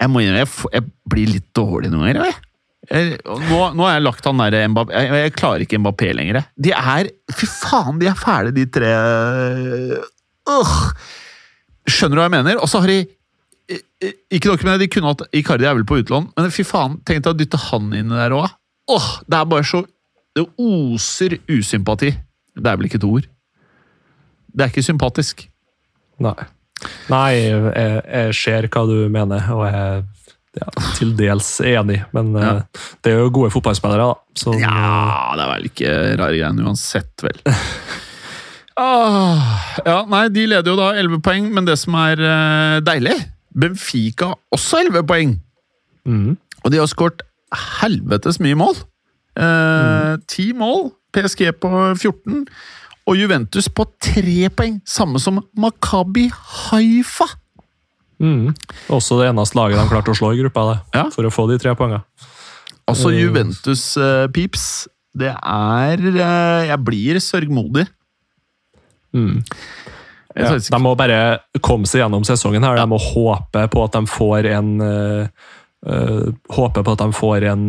Jeg 0.00 0.12
må 0.12 0.22
innrømme, 0.22 0.44
jeg, 0.44 0.72
jeg, 0.72 0.86
blir 1.10 1.32
litt 1.34 1.48
dårlig 1.56 1.90
noen 1.92 2.06
ganger. 2.08 2.30
Jeg. 2.30 2.42
Jeg, 2.86 3.18
nå, 3.26 3.60
nå, 3.74 3.82
har 3.82 3.96
jeg 3.96 4.04
lagt 4.04 4.26
han 4.28 4.40
der 4.44 4.68
Mbappé 4.70 4.94
jeg, 4.94 5.20
jeg, 5.24 5.34
klarer 5.34 5.66
ikke 5.66 5.80
Mbappé 5.82 6.12
lenger. 6.14 6.42
De 6.54 6.72
er 6.76 7.10
Fy 7.34 7.48
faen, 7.50 7.98
de 8.00 8.10
er 8.10 8.18
fæle, 8.20 8.54
de 8.54 8.66
tre. 8.70 8.92
Uh, 10.46 10.92
skjønner 11.90 12.14
du 12.14 12.22
hva 12.22 12.28
jeg 12.28 12.36
mener? 12.36 12.60
Og 12.62 12.70
så 12.70 12.82
har 12.84 12.92
de 12.92 13.00
eh, 13.02 13.15
Ikke 13.66 14.52
nok 14.52 14.62
med 14.62 14.76
det, 14.76 14.86
de 14.86 14.92
kunne 14.94 15.10
hatt 15.10 15.24
Icardi 15.34 15.66
er 15.66 15.74
vel 15.74 15.86
på 15.88 15.98
utlån, 15.98 16.28
men 16.36 16.52
fy 16.54 16.62
faen, 16.66 17.00
tenk 17.06 17.24
deg 17.24 17.32
å 17.32 17.38
dytte 17.38 17.60
han 17.68 17.90
inn 17.98 18.12
der 18.14 18.34
òg. 18.36 18.50
Oh, 18.92 19.06
det 19.26 19.38
er 19.40 19.48
bare 19.50 19.66
så 19.66 19.80
Det 20.36 20.44
oser 20.60 21.38
usympati. 21.48 22.12
Det 22.54 22.68
er 22.70 22.76
vel 22.76 22.86
ikke 22.86 23.00
et 23.00 23.06
ord. 23.08 23.24
Det 24.52 24.64
er 24.64 24.70
ikke 24.70 24.84
sympatisk. 24.84 25.46
Nei. 26.22 26.36
Nei, 27.08 27.30
jeg, 27.40 28.02
jeg 28.04 28.36
ser 28.36 28.68
hva 28.72 28.82
du 28.88 28.98
mener, 29.12 29.48
og 29.54 29.64
jeg 29.64 30.02
ja, 30.60 30.68
til 30.96 31.12
dels 31.16 31.48
enig, 31.64 31.98
men 32.16 32.32
ja. 32.36 32.52
uh, 32.56 32.84
det 33.04 33.12
er 33.12 33.22
jo 33.22 33.32
gode 33.38 33.52
fotballspillere, 33.52 34.06
da. 34.08 34.36
Så, 34.36 34.54
ja, 34.60 35.32
det 35.36 35.44
er 35.44 35.50
vel 35.52 35.70
ikke 35.70 35.94
rare 36.20 36.36
greiene 36.36 36.64
uansett, 36.68 37.24
vel. 37.24 37.40
ah, 38.86 39.56
ja, 39.84 39.98
nei, 40.12 40.26
de 40.32 40.46
leder 40.52 40.72
jo 40.72 40.78
da 40.80 40.92
11 41.00 41.24
poeng, 41.24 41.50
men 41.56 41.68
det 41.68 41.76
som 41.80 41.96
er 42.00 42.22
uh, 42.22 42.78
deilig 42.84 43.16
Benfica 43.56 44.34
også 44.54 44.84
11 44.86 45.06
poeng! 45.08 45.36
Mm. 46.06 46.36
Og 46.64 46.72
de 46.72 46.80
har 46.80 46.90
skåret 46.90 47.24
helvetes 47.80 48.40
mye 48.42 48.58
mål. 48.58 48.76
Eh, 49.36 50.16
ti 50.28 50.50
uh, 50.50 50.54
mm. 50.54 50.60
mål. 50.60 50.90
PSG 51.16 51.48
på 51.62 51.70
14 51.96 52.44
og 53.06 53.14
Juventus 53.16 53.68
på 53.72 53.86
tre 54.02 54.50
poeng, 54.52 54.80
samme 54.84 55.20
som 55.22 55.38
Makabi 55.56 56.26
Haifa. 56.34 57.28
Mm. 58.18 58.50
Også 58.92 59.20
det 59.20 59.30
eneste 59.30 59.58
laget 59.58 59.78
de 59.78 59.86
klarte 59.92 60.12
å 60.12 60.18
slå 60.18 60.32
i 60.34 60.40
gruppa, 60.40 60.64
det, 60.72 60.76
ja. 60.98 61.04
for 61.14 61.28
å 61.28 61.32
få 61.32 61.46
de 61.52 61.58
tre 61.62 61.76
poengene. 61.78 62.02
Altså 62.86 63.12
Juventus-pips. 63.14 64.66
Uh, 64.86 64.92
det 65.16 65.32
er 65.32 66.02
eh, 66.12 66.66
Jeg 66.68 66.80
blir 66.84 67.18
sørgmodig. 67.24 67.86
Mm. 69.16 69.40
Ja, 70.36 70.52
de 70.60 70.80
må 70.84 70.92
bare 70.98 71.20
komme 71.64 71.88
seg 71.88 72.02
gjennom 72.02 72.26
sesongen. 72.28 72.64
her. 72.64 72.76
De 72.76 72.88
må 72.90 72.98
håpe 73.00 73.66
på 73.72 73.84
at 73.86 73.96
de 73.96 74.04
får 74.10 74.50
en 74.56 74.74
uh, 74.82 75.54
Håpe 76.50 76.82
på 76.82 76.92
at 76.96 77.02
de 77.04 77.12
får 77.14 77.44
en 77.46 77.66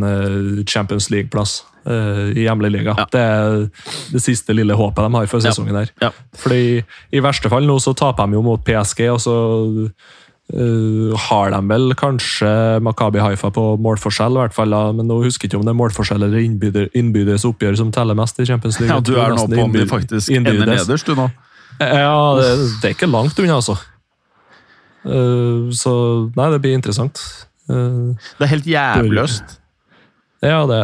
Champions 0.65 1.11
League-plass 1.13 1.59
uh, 1.87 2.29
i 2.35 2.45
hjemlig 2.45 2.71
liga. 2.71 2.95
Ja. 2.97 3.07
Det 3.11 3.23
er 3.23 3.57
det 4.13 4.21
siste 4.23 4.55
lille 4.55 4.77
håpet 4.77 5.03
de 5.05 5.15
har 5.15 5.31
for 5.31 5.43
sesongen. 5.43 5.75
her. 5.75 5.91
Ja. 6.01 6.11
Fordi 6.37 6.83
I 7.11 7.23
verste 7.23 7.51
fall 7.53 7.67
nå 7.67 7.79
så 7.83 7.95
taper 7.97 8.27
de 8.27 8.37
jo 8.37 8.45
mot 8.45 8.63
PSG, 8.63 9.03
og 9.13 9.21
så 9.23 9.37
uh, 9.87 11.27
har 11.27 11.55
de 11.55 11.61
vel 11.71 11.91
kanskje 11.99 12.51
Makabi 12.83 13.23
Haifa 13.23 13.51
på 13.53 13.69
målforskjell, 13.83 14.37
i 14.37 14.45
hvert 14.45 14.57
fall, 14.57 14.75
da. 14.75 14.93
men 14.95 15.09
nå 15.09 15.21
husker 15.25 15.47
jeg 15.47 15.53
ikke 15.53 15.61
om 15.61 15.67
det 15.67 15.75
er 15.75 15.81
målforskjell 15.81 16.29
eller 16.29 16.91
innbyrdes 17.01 17.47
oppgjør 17.47 17.81
som 17.83 17.91
teller 17.95 18.17
mest 18.17 18.39
i 18.43 18.47
Champions 18.49 18.79
League. 18.81 18.93
Ja, 18.93 19.01
Du 19.01 19.15
er 19.19 19.35
nå 19.35 19.47
på 19.51 19.67
om 19.67 19.75
de 19.75 19.87
faktisk 19.89 20.33
ender 20.33 20.63
nederst, 20.65 21.07
du 21.07 21.17
nå? 21.17 21.29
Ja, 21.81 22.17
det, 22.39 22.49
det 22.81 22.89
er 22.89 22.95
ikke 22.95 23.09
langt 23.11 23.39
unna, 23.41 23.59
altså. 23.59 23.77
Uh, 25.07 25.69
så 25.75 25.93
nei, 26.35 26.49
det 26.53 26.59
blir 26.63 26.75
interessant. 26.77 27.21
Uh, 27.69 28.17
det 28.39 28.47
er 28.47 28.53
helt 28.55 28.69
jævløst. 28.71 29.57
Ja, 30.45 30.61
det, 30.69 30.77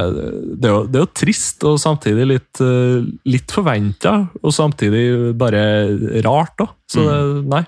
det, 0.58 0.66
er 0.66 0.72
jo, 0.72 0.80
det, 0.88 0.98
er 0.98 1.04
jo, 1.04 1.12
trist, 1.14 1.62
og 1.70 1.78
samtidig 1.82 2.26
litt, 2.30 2.62
uh, 2.64 3.04
litt 3.30 3.54
forventa. 3.54 4.16
Og 4.42 4.56
samtidig 4.56 5.34
bare 5.40 5.64
rart, 6.26 6.56
da. 6.62 6.70
Så 6.90 7.06
det, 7.06 7.20
mm. 7.20 7.48
nei. 7.54 7.64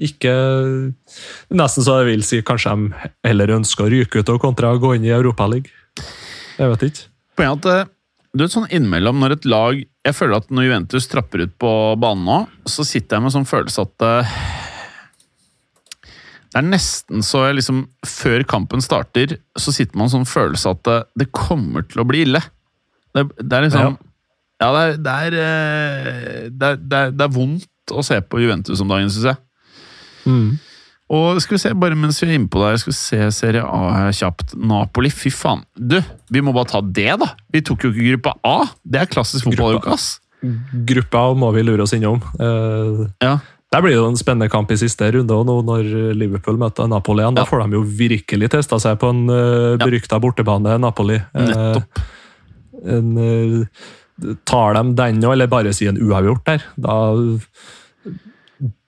Ikke 0.00 0.32
Nesten 1.52 1.84
så 1.84 1.98
jeg 2.00 2.06
vil 2.08 2.22
si 2.24 2.38
kanskje 2.46 2.72
de 2.72 3.10
heller 3.26 3.52
ønsker 3.58 3.84
å 3.84 3.90
ryke 3.92 4.22
ut 4.22 4.30
og 4.32 4.40
kontra 4.40 4.72
å 4.72 4.80
gå 4.80 4.94
inn 4.96 5.04
i 5.04 5.12
Europaligaen. 5.12 5.68
Jeg 6.56 6.72
vet 6.72 6.84
ikke. 6.86 7.04
Poenget 7.36 7.66
at 7.66 7.72
eh, 7.72 7.90
du 8.30 8.44
vet 8.44 8.52
sånn 8.54 8.68
innimellom 8.70 9.18
når 9.18 9.34
et 9.34 9.46
lag 9.50 9.78
Jeg 9.80 10.14
føler 10.14 10.38
at 10.38 10.52
når 10.54 10.68
Juventus 10.68 11.08
trapper 11.10 11.44
ut 11.46 11.54
på 11.58 11.70
banen 12.00 12.26
nå, 12.28 12.36
så 12.70 12.86
sitter 12.86 13.18
jeg 13.18 13.24
med 13.24 13.34
sånn 13.34 13.48
følelse 13.48 13.86
at 13.88 14.04
uh, 14.06 14.36
det 16.50 16.58
er 16.58 16.66
nesten 16.66 17.22
så 17.26 17.44
jeg 17.46 17.60
liksom 17.60 17.82
Før 18.06 18.44
kampen 18.48 18.82
starter, 18.82 19.36
så 19.58 19.74
sitter 19.74 19.98
man 19.98 20.10
sånn 20.12 20.26
følelse 20.28 20.74
at 20.74 20.82
det, 20.86 20.96
det, 21.22 21.28
kommer 21.34 21.84
til 21.86 22.02
å 22.02 22.06
bli 22.08 22.24
ille. 22.26 22.40
Det, 23.14 23.26
det 23.38 23.58
er 23.58 23.66
liksom 23.68 23.84
Ja, 23.86 23.92
ja 24.64 24.70
det, 24.74 24.80
er, 24.82 24.96
det, 25.04 25.12
er, 25.12 25.36
eh, 25.44 26.48
det, 26.50 26.72
er, 26.72 27.14
det, 27.14 27.26
er, 27.26 27.30
vondt 27.34 27.94
å 27.94 28.02
se 28.06 28.18
på 28.22 28.42
Juventus 28.42 28.82
om 28.82 28.90
dagen, 28.90 29.10
syns 29.14 29.30
jeg. 29.30 29.40
Mm. 30.26 30.50
Og 31.10 31.40
skal 31.42 31.56
vi 31.56 31.60
se, 31.64 31.72
bare 31.74 31.96
mens 31.98 32.20
vi 32.22 32.28
er 32.28 32.36
inne 32.38 32.50
på 32.50 32.60
der, 32.62 32.76
skal 32.78 32.92
vi 32.92 32.98
se 33.00 33.30
Serie 33.34 33.62
A 33.66 34.10
kjapt. 34.14 34.54
Napoli, 34.54 35.10
fy 35.10 35.32
faen. 35.34 35.64
Du, 35.74 35.98
vi 36.30 36.42
må 36.44 36.54
bare 36.54 36.70
ta 36.70 36.80
det, 36.84 37.10
da! 37.18 37.32
Vi 37.50 37.64
tok 37.66 37.86
jo 37.86 37.90
ikke 37.90 38.12
gruppa 38.12 38.36
A. 38.46 38.68
Det 38.86 39.00
er 39.02 39.10
klassisk 39.10 39.48
fotballuke, 39.48 39.90
ass. 39.96 40.20
Gruppa 40.86 41.24
A 41.26 41.32
må 41.38 41.50
vi 41.56 41.64
lure 41.66 41.82
oss 41.82 41.96
innom. 41.98 42.22
Uh, 42.38 43.08
ja. 43.24 43.40
Der 43.70 43.82
blir 43.82 43.94
det 43.94 44.06
en 44.06 44.18
spennende 44.18 44.50
kamp 44.50 44.70
i 44.74 44.78
siste 44.78 45.10
runde, 45.14 45.34
og 45.34 45.46
nå 45.46 45.60
når 45.66 46.14
Liverpool 46.18 46.58
møter 46.58 46.88
Napoli 46.90 47.22
igjen. 47.22 47.36
Da 47.38 47.46
får 47.46 47.66
de 47.66 47.78
jo 47.78 47.82
virkelig 47.86 48.50
testa 48.54 48.78
seg 48.82 48.98
på 49.02 49.10
en 49.10 49.26
uh, 49.30 49.78
berykta 49.82 50.18
bortebane, 50.22 50.78
Napoli. 50.82 51.18
Nettopp. 51.34 52.00
Uh, 52.80 52.94
en, 52.94 53.12
uh, 53.18 54.32
tar 54.48 54.78
de 54.78 54.86
den 54.98 55.20
nå, 55.20 55.34
eller 55.34 55.50
bare 55.50 55.74
si 55.74 55.86
en 55.90 55.98
uavgjort 56.00 56.46
der, 56.46 56.64
da, 56.80 56.96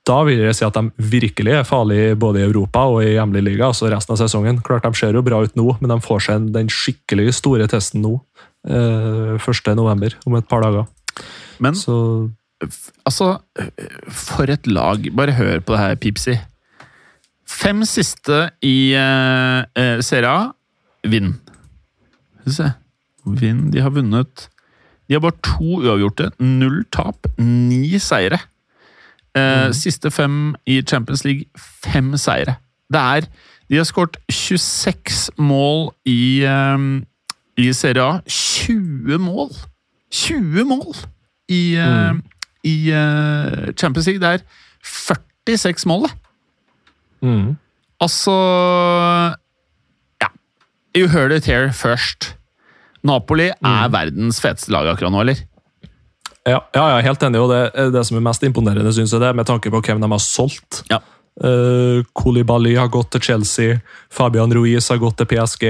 da 0.07 0.17
vil 0.27 0.41
jeg 0.43 0.55
si 0.57 0.65
at 0.67 0.75
de 0.75 1.09
virkelig 1.13 1.53
er 1.55 1.67
farlige 1.67 2.15
både 2.19 2.41
i 2.41 2.47
Europa 2.47 2.83
og 2.91 3.05
i 3.05 3.13
hjemlig 3.13 3.43
liga, 3.45 3.69
altså 3.69 3.87
resten 3.91 4.15
av 4.15 4.19
sesongen. 4.19 4.59
Klart 4.65 4.83
De 4.83 4.91
ser 4.99 5.15
jo 5.15 5.23
bra 5.23 5.39
ut 5.43 5.55
nå, 5.55 5.67
men 5.79 5.93
de 5.93 5.99
får 6.03 6.25
seg 6.27 6.49
den 6.55 6.71
skikkelig 6.71 7.31
store 7.39 7.69
testen 7.71 8.03
nå. 8.03 8.17
1. 8.63 9.39
november, 9.75 10.15
om 10.27 10.35
et 10.39 10.47
par 10.47 10.63
dager. 10.63 10.87
Men 11.63 11.75
Så 11.75 12.31
Altså, 13.03 13.41
for 14.07 14.47
et 14.47 14.67
lag. 14.67 15.03
Bare 15.15 15.35
hør 15.35 15.59
på 15.59 15.73
det 15.73 15.79
her, 15.81 15.95
Pipsi. 15.99 16.37
Fem 17.43 17.83
siste 17.83 18.49
i 18.63 18.93
uh, 18.95 19.65
uh, 19.75 19.99
Serie 19.99 20.29
A. 20.29 20.45
Vinn. 21.03 21.33
Skal 22.39 22.47
vi 22.47 22.55
se. 22.55 22.69
Vinn. 23.41 23.65
De 23.71 23.83
har 23.83 23.91
vunnet 23.95 24.47
De 25.07 25.15
har 25.15 25.23
bare 25.23 25.39
to 25.43 25.81
uavgjorte. 25.83 26.31
Null 26.39 26.85
tap. 26.91 27.27
Ni 27.37 27.99
seire. 27.99 28.39
Uh, 29.37 29.71
Siste 29.73 30.11
fem 30.11 30.55
i 30.69 30.81
Champions 30.81 31.23
League. 31.25 31.45
Fem 31.57 32.11
seire. 32.17 32.55
Det 32.93 32.99
er 33.01 33.25
De 33.69 33.77
har 33.79 33.87
skåret 33.87 34.17
26 34.29 35.31
mål 35.41 35.87
i, 36.05 36.43
um, 36.45 37.05
i 37.57 37.71
Serie 37.73 38.03
A. 38.03 38.19
20 38.27 39.17
mål! 39.17 39.49
20 40.13 40.65
mål 40.69 40.95
i 41.49 41.75
uh, 41.81 42.13
i 42.63 42.75
uh, 42.93 43.73
Champions 43.75 44.07
League. 44.07 44.21
Det 44.21 44.29
er 44.29 44.43
46 45.47 45.85
mål, 45.85 46.03
det! 46.07 46.11
mm. 47.21 47.57
Altså 48.01 48.31
Ja. 50.21 50.27
You 50.95 51.07
heard 51.07 51.31
it 51.31 51.45
here 51.45 51.71
first. 51.73 52.35
Napoli 53.03 53.49
er 53.49 53.89
verdens 53.91 54.41
feteste 54.41 54.71
lag 54.71 54.87
akkurat 54.87 55.11
nå, 55.11 55.21
eller? 55.23 55.41
Ja, 56.43 56.59
ja, 56.75 56.83
jeg 56.91 56.99
er 56.99 57.07
helt 57.07 57.23
enig. 57.23 57.39
og 57.39 57.51
Det, 57.51 57.89
det 57.95 58.03
som 58.07 58.19
er 58.19 58.25
mest 58.25 58.43
imponerende, 58.43 58.91
synes 58.93 59.13
jeg 59.15 59.23
det, 59.23 59.31
med 59.35 59.47
tanke 59.47 59.71
på 59.71 59.79
hvem 59.85 60.01
de 60.03 60.09
har 60.11 60.23
solgt. 60.23 60.83
Ja. 60.91 60.99
Uh, 61.39 62.03
Koulibaly 62.13 62.75
har 62.77 62.91
gått 62.93 63.13
til 63.15 63.23
Chelsea, 63.25 63.79
Fabian 64.11 64.53
Ruiz 64.53 64.91
har 64.91 64.99
gått 65.01 65.17
til 65.21 65.29
PSG. 65.31 65.65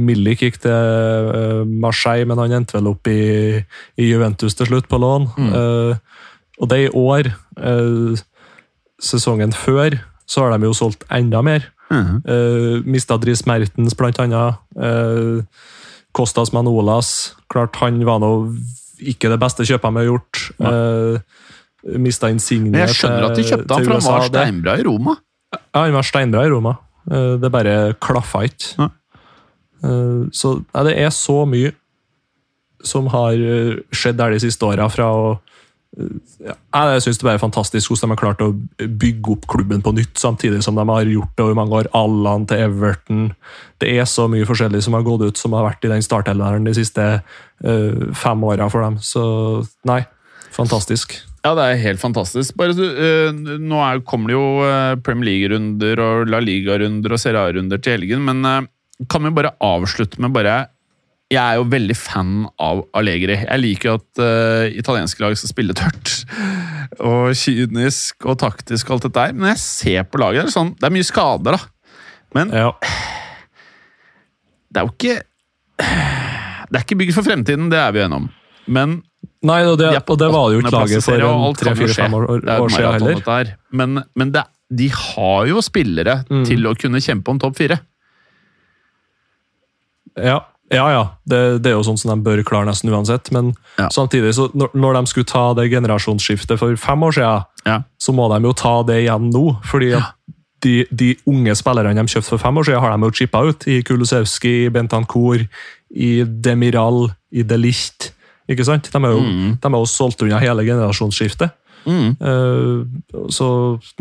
Milik 0.00 0.46
gikk 0.46 0.60
til 0.62 0.72
uh, 0.72 1.66
Marseille, 1.66 2.28
men 2.30 2.40
han 2.40 2.54
endte 2.60 2.78
vel 2.78 2.92
opp 2.94 3.10
i, 3.10 3.58
i 3.98 4.08
Juventus 4.08 4.56
til 4.56 4.70
slutt, 4.70 4.88
på 4.88 5.00
lån. 5.02 5.28
Uh, 5.50 5.98
og 6.62 6.70
det 6.70 6.84
i 6.84 6.90
år, 6.94 7.32
sesongen 9.02 9.50
før, 9.58 9.96
så 10.30 10.44
har 10.44 10.54
de 10.54 10.68
jo 10.68 10.76
solgt 10.78 11.02
enda 11.12 11.40
mer. 11.42 11.66
Mm. 11.90 12.22
Mista 12.86 13.16
Dris 13.18 13.42
Mertens, 13.46 13.96
blant 13.98 14.20
annet. 14.22 14.62
Kostas 16.14 16.54
Manolas. 16.54 17.34
Klart 17.50 17.74
han 17.82 17.98
var 18.06 18.22
nå 18.22 18.30
ikke 19.00 19.30
det 19.32 19.38
beste 19.42 19.66
kjøpet 19.66 19.90
de 19.90 20.00
har 20.00 20.08
gjort. 20.08 20.42
Uh, 20.58 21.96
Mista 22.00 22.30
Insigne 22.32 22.70
Men 22.72 22.86
jeg 22.86 22.96
skjønner 22.98 23.26
at 23.28 23.36
de 23.36 23.44
kjøpte 23.44 23.76
han, 23.76 23.86
for 23.86 23.96
han 23.98 24.06
var 24.06 24.28
steinbra 24.30 24.76
i 24.80 24.84
Roma. 24.86 25.16
Ja, 25.54 25.82
han 25.84 25.96
var 25.96 26.06
steinbra 26.08 26.44
i 26.46 26.52
Roma. 26.52 26.76
Uh, 27.10 27.34
det 27.42 27.52
bare 27.52 27.78
klaffa 28.02 28.44
ikke. 28.48 28.74
Ja. 28.78 28.90
Uh, 29.84 30.30
så 30.32 30.56
ja, 30.62 30.84
det 30.86 30.94
er 31.02 31.10
så 31.14 31.42
mye 31.48 31.74
som 32.84 33.08
har 33.12 33.38
skjedd 33.96 34.18
der 34.18 34.34
de 34.34 34.40
siste 34.42 34.66
åra 34.68 34.90
fra 34.92 35.06
å 35.08 35.28
ja, 35.32 35.53
jeg 35.94 37.02
synes 37.04 37.20
det 37.20 37.28
er 37.30 37.38
fantastisk 37.38 37.92
hvordan 37.92 38.10
de 38.10 38.14
har 38.14 38.20
klart 38.20 38.42
å 38.42 38.48
bygge 38.82 39.36
opp 39.36 39.44
klubben 39.50 39.82
på 39.84 39.92
nytt, 39.94 40.16
samtidig 40.18 40.62
som 40.66 40.78
de 40.78 40.84
har 40.88 41.10
gjort 41.10 41.30
det 41.36 41.44
over 41.44 41.58
mange 41.58 41.78
år. 41.78 41.90
Allan 41.94 42.46
til 42.50 42.64
Everton. 42.66 43.28
Det 43.82 43.92
er 43.92 44.08
så 44.10 44.26
mye 44.30 44.46
forskjellig 44.48 44.82
som 44.84 44.96
har 44.98 45.06
gått 45.06 45.22
ut, 45.22 45.38
som 45.38 45.54
har 45.54 45.68
vært 45.68 45.86
i 45.86 45.92
den 45.92 46.02
starthelveren 46.02 46.66
de 46.66 46.74
siste 46.74 47.06
uh, 47.20 48.02
fem 48.18 48.44
åra 48.48 48.68
for 48.72 48.82
dem. 48.82 48.98
Så 48.98 49.22
nei, 49.86 50.02
fantastisk. 50.54 51.14
Ja, 51.44 51.54
det 51.54 51.68
er 51.68 51.82
helt 51.84 52.02
fantastisk. 52.02 52.56
Bare, 52.56 52.74
du, 52.74 52.84
eh, 52.88 53.58
nå 53.60 53.80
er, 53.84 54.00
kommer 54.08 54.32
det 54.32 54.38
jo 54.38 54.46
uh, 54.64 54.94
Premier 55.04 55.30
League-runder 55.30 56.00
og 56.02 56.30
La 56.32 56.40
Liga-runder 56.42 57.14
og 57.14 57.20
Serie 57.20 57.42
A-runder 57.44 57.82
til 57.84 58.00
helgen, 58.00 58.24
men 58.26 58.70
kan 59.10 59.26
vi 59.26 59.34
bare 59.34 59.52
avslutte 59.62 60.22
med 60.22 60.32
bare 60.34 60.64
Jeg 61.32 61.40
er 61.40 61.56
jo 61.56 61.64
veldig 61.72 61.94
fan 61.96 62.32
av 62.62 62.82
Allegri. 62.94 63.36
Jeg 63.40 63.60
liker 63.62 63.88
jo 63.88 63.94
at 63.96 64.20
uh, 64.20 64.66
italienske 64.76 65.22
lag 65.24 65.36
skal 65.40 65.50
spille 65.50 65.74
tørt. 65.76 66.12
Og 67.10 67.32
kynisk 67.34 68.26
og 68.28 68.36
taktisk 68.38 68.90
og 68.90 68.98
alt 68.98 69.06
dette 69.08 69.18
der. 69.24 69.32
Men 69.34 69.48
jeg 69.54 69.62
ser 69.64 70.04
på 70.06 70.20
laget, 70.20 70.44
det 70.44 70.52
er, 70.52 70.54
sånn, 70.54 70.74
det 70.78 70.86
er 70.86 70.94
mye 70.94 71.06
skader, 71.08 71.56
da. 71.56 71.98
Men 72.36 72.52
Ja. 72.54 72.68
det 74.70 74.80
er 74.82 74.86
jo 74.86 74.92
ikke 74.92 75.16
Det 75.78 76.78
er 76.78 76.82
ikke 76.84 76.96
bygd 76.98 77.14
for 77.16 77.26
fremtiden, 77.26 77.68
det 77.72 77.78
er 77.78 77.92
vi 77.94 78.02
enige 78.04 78.20
om. 78.22 78.28
Men 78.66 78.94
Nei, 79.44 79.60
og 79.68 79.76
det, 79.80 79.90
de 79.92 80.00
og 80.12 80.18
det 80.20 80.28
var 80.32 80.52
jo 80.52 80.60
ikke 80.62 80.72
laget 80.74 81.04
for 81.04 81.58
tre-fire-fem 81.60 82.14
år, 82.16 82.24
år 82.60 82.72
siden 82.72 82.94
heller. 82.96 83.50
Men, 83.72 84.02
men 84.16 84.32
det, 84.34 84.42
de 84.72 84.88
har 84.92 85.46
jo 85.50 85.60
spillere 85.64 86.20
Mm. 86.30 86.44
til 86.48 86.66
å 86.66 86.74
kunne 86.78 87.00
kjempe 87.04 87.30
om 87.32 87.38
topp 87.42 87.56
fire. 87.58 87.80
Ja, 90.16 90.38
ja. 90.74 90.86
ja. 90.92 91.02
Det, 91.26 91.40
det 91.62 91.70
er 91.72 91.76
jo 91.78 91.84
sånn 91.86 91.98
som 92.00 92.10
de 92.14 92.24
bør 92.26 92.42
klare 92.44 92.66
nesten 92.68 92.90
uansett. 92.92 93.30
Men 93.32 93.54
Ja. 93.78 93.88
samtidig, 93.90 94.34
så 94.36 94.48
når, 94.54 94.70
når 94.74 94.94
de 95.00 95.06
skulle 95.10 95.26
ta 95.30 95.54
det 95.54 95.70
generasjonsskiftet 95.72 96.58
for 96.58 96.76
fem 96.76 97.02
år 97.02 97.12
siden, 97.16 97.44
Ja. 97.66 97.82
så 97.98 98.12
må 98.14 98.28
de 98.34 98.42
jo 98.46 98.52
ta 98.52 98.82
det 98.82 99.04
igjen 99.06 99.30
nå. 99.32 99.56
fordi 99.64 99.90
ja. 99.94 100.02
de, 100.64 100.84
de 100.90 101.14
unge 101.26 101.54
spillerne 101.56 101.94
de 101.94 102.06
kjøpte 102.08 102.28
for 102.34 102.38
fem 102.38 102.56
år 102.58 102.64
siden, 102.64 102.80
har 102.80 102.96
de 102.96 103.04
jo 103.04 103.10
chippa 103.10 103.42
ut. 103.48 103.66
I 103.68 103.82
Kulusevski, 103.82 104.66
i 104.66 104.70
Bentancour, 104.70 105.46
i 105.94 106.24
Demiral, 106.24 107.10
i 107.32 107.42
De 107.42 107.56
Licht. 107.58 108.12
Ikke 108.48 108.64
sant? 108.64 108.90
De 108.92 108.98
er 108.98 109.10
jo, 109.12 109.20
Mm. 109.20 109.58
de 109.60 109.68
er 109.68 109.78
jo 109.78 109.84
solgt 109.88 110.22
unna 110.22 110.38
hele 110.38 110.64
generasjonsskiftet. 110.64 111.50
Mm. 111.84 112.16
Eh, 112.16 113.28
så 113.32 113.48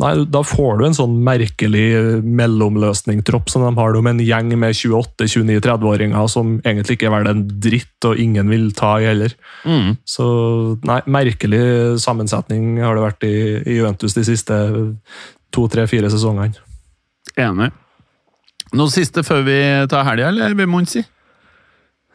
nei, 0.01 0.11
da 0.31 0.43
får 0.47 0.79
du 0.79 0.85
en 0.87 0.97
sånn 0.97 1.15
merkelig 1.25 1.87
mellomløsning-tropp 2.23 3.51
som 3.51 3.65
de 3.65 3.71
har 3.77 3.97
om 3.99 4.07
med 4.07 4.17
en 4.17 4.25
gjeng 4.25 4.51
med 4.59 4.75
28-29-30-åringer 4.77 6.31
som 6.31 6.57
egentlig 6.63 6.97
ikke 6.97 7.09
er 7.09 7.15
verdt 7.17 7.31
en 7.33 7.45
dritt, 7.63 7.95
og 8.09 8.19
ingen 8.19 8.51
vil 8.51 8.69
ta 8.77 8.95
i 8.99 9.07
heller. 9.09 9.35
Mm. 9.67 9.95
Så 10.07 10.25
nei, 10.87 10.99
merkelig 11.11 11.63
sammensetning 12.03 12.81
har 12.83 12.97
det 12.97 13.07
vært 13.07 13.27
i, 13.27 13.35
i 13.63 13.79
Juventus 13.79 14.17
de 14.17 14.25
siste 14.27 14.59
to, 15.53 15.67
tre, 15.71 15.87
fire 15.89 16.11
sesongene. 16.11 16.59
Enig. 17.39 17.71
Noe 18.73 18.89
siste 18.89 19.21
før 19.25 19.43
vi 19.45 19.57
tar 19.89 20.07
helga, 20.07 20.31
eller 20.33 20.55
vi 20.57 20.69
må 20.69 20.81
ikke 20.81 20.97
si? 20.97 21.03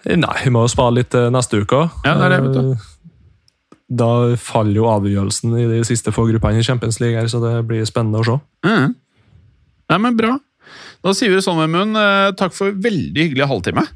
Nei, 0.08 0.36
vi 0.44 0.52
må 0.54 0.62
jo 0.64 0.70
spare 0.70 0.94
litt 1.00 1.14
eh, 1.18 1.28
neste 1.32 1.60
uke 1.62 1.82
òg. 1.82 1.98
Ja, 2.06 2.14
det 2.18 2.28
er 2.28 2.34
det, 2.34 2.38
vet 2.46 2.56
du. 2.56 2.86
Da 3.88 4.36
faller 4.36 4.76
jo 4.76 4.88
avgjørelsen 4.90 5.54
i 5.56 5.64
de 5.70 5.78
siste 5.88 6.12
få 6.12 6.26
gruppene 6.28 6.60
i 6.60 6.66
Champions 6.66 6.98
League, 7.00 7.16
her, 7.16 7.28
så 7.32 7.40
det 7.40 7.54
blir 7.68 7.86
spennende 7.88 8.20
å 8.20 8.26
se. 8.26 8.36
Mm. 8.66 8.92
Nei, 9.88 9.98
men 10.04 10.18
bra. 10.18 10.34
Da 11.04 11.14
sier 11.16 11.32
vi 11.32 11.40
sånn, 11.44 11.60
Vemund. 11.62 11.96
Eh, 11.96 12.32
Takk 12.36 12.52
for 12.56 12.74
veldig 12.84 13.24
hyggelig 13.30 13.46
halvtime. 13.48 13.86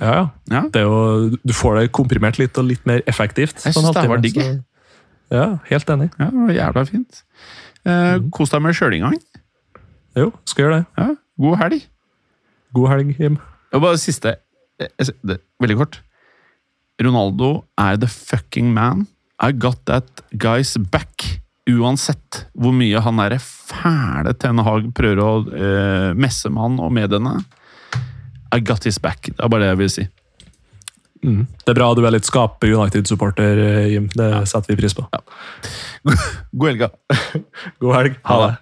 Ja, 0.00 0.12
ja. 0.12 0.24
Ja. 0.52 0.62
Det 0.72 0.82
jo, 0.84 0.96
du 1.36 1.52
får 1.56 1.80
det 1.80 1.90
komprimert 1.96 2.38
litt 2.40 2.56
og 2.60 2.68
litt 2.70 2.84
mer 2.88 3.02
effektivt. 3.10 3.60
Jeg 3.64 3.76
synes 3.76 3.92
det 3.96 4.08
var 4.08 4.22
digg, 4.24 4.40
Ja, 5.32 5.58
helt 5.68 5.90
enig. 5.90 6.10
Ja, 6.20 6.30
det 6.30 6.44
var 6.46 6.54
jævla 6.54 6.86
fint. 6.88 7.22
Eh, 7.86 8.16
Kos 8.32 8.52
deg 8.52 8.62
med 8.64 8.76
sjølinngang. 8.78 9.16
Jo, 10.16 10.30
skal 10.48 10.64
gjøre 10.64 10.78
det. 10.78 10.86
Ja, 10.96 11.08
god 11.44 11.58
helg. 11.64 11.86
God 12.76 12.88
helg, 12.92 13.12
Jim. 13.20 13.38
Og 13.74 13.82
bare 13.84 13.98
siste 14.00 14.36
eh, 14.80 15.10
det, 15.26 15.40
Veldig 15.60 15.76
kort. 15.82 16.00
Ronaldo 17.02 17.64
er 17.78 17.96
the 18.00 18.08
fucking 18.08 18.72
man. 18.72 19.06
I 19.42 19.52
got 19.52 19.84
that 19.86 20.08
guy's 20.32 20.76
back. 20.78 21.42
Uansett 21.66 22.46
hvor 22.54 22.72
mye 22.72 23.00
han 23.02 23.18
derre 23.18 23.40
fæle 23.42 24.30
Ten 24.38 24.62
Hag 24.62 24.86
prøver 24.94 25.18
å 25.18 25.32
eh, 25.50 26.12
messe 26.14 26.48
med 26.52 26.62
han 26.62 26.78
og 26.80 26.94
mediene. 26.94 27.40
I 28.54 28.60
got 28.62 28.86
his 28.86 29.00
back. 29.02 29.26
Det 29.26 29.42
er 29.42 29.50
bare 29.50 29.66
det 29.66 29.72
jeg 29.74 29.80
vil 29.82 29.92
si. 29.92 30.06
Mm. 31.26 31.42
Det 31.64 31.72
er 31.72 31.78
bra 31.80 31.90
du 31.96 32.04
er 32.06 32.14
litt 32.14 32.28
skape 32.28 32.70
United-supporter, 32.70 33.58
eh, 33.58 33.88
Jim. 33.96 34.06
Det 34.14 34.30
setter 34.46 34.72
vi 34.72 34.78
pris 34.84 34.94
på. 34.96 35.04
God 36.54 36.70
helg. 36.70 36.86
God 37.82 37.98
helg. 37.98 38.22
Ha 38.30 38.40
det. 38.46 38.54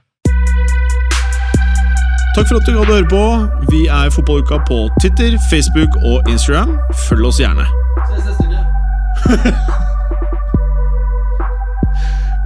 Takk 2.34 2.48
for 2.50 2.58
at 2.58 2.66
du 2.66 2.74
hadde 2.80 2.96
høre 2.96 3.10
på. 3.12 3.24
Vi 3.70 3.84
er 3.86 4.10
Fotballuka 4.10 4.64
på 4.66 4.88
Twitter, 4.98 5.38
Facebook 5.52 6.02
og 6.02 6.24
Instagram. 6.26 6.80
Følg 7.06 7.30
oss 7.30 7.44
gjerne 7.44 7.68
ses 8.16 8.26
neste 8.26 8.44
uke. 8.46 8.60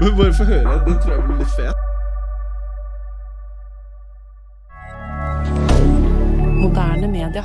Men 0.01 0.16
bare 0.16 0.35
få 0.35 0.45
høre. 0.45 0.85
Den 0.87 0.99
tror 1.03 1.12
jeg 1.12 1.23
blir 1.27 1.37
litt 1.43 1.55
fet. 1.59 1.77
Moderne 6.62 7.09
media. 7.09 7.45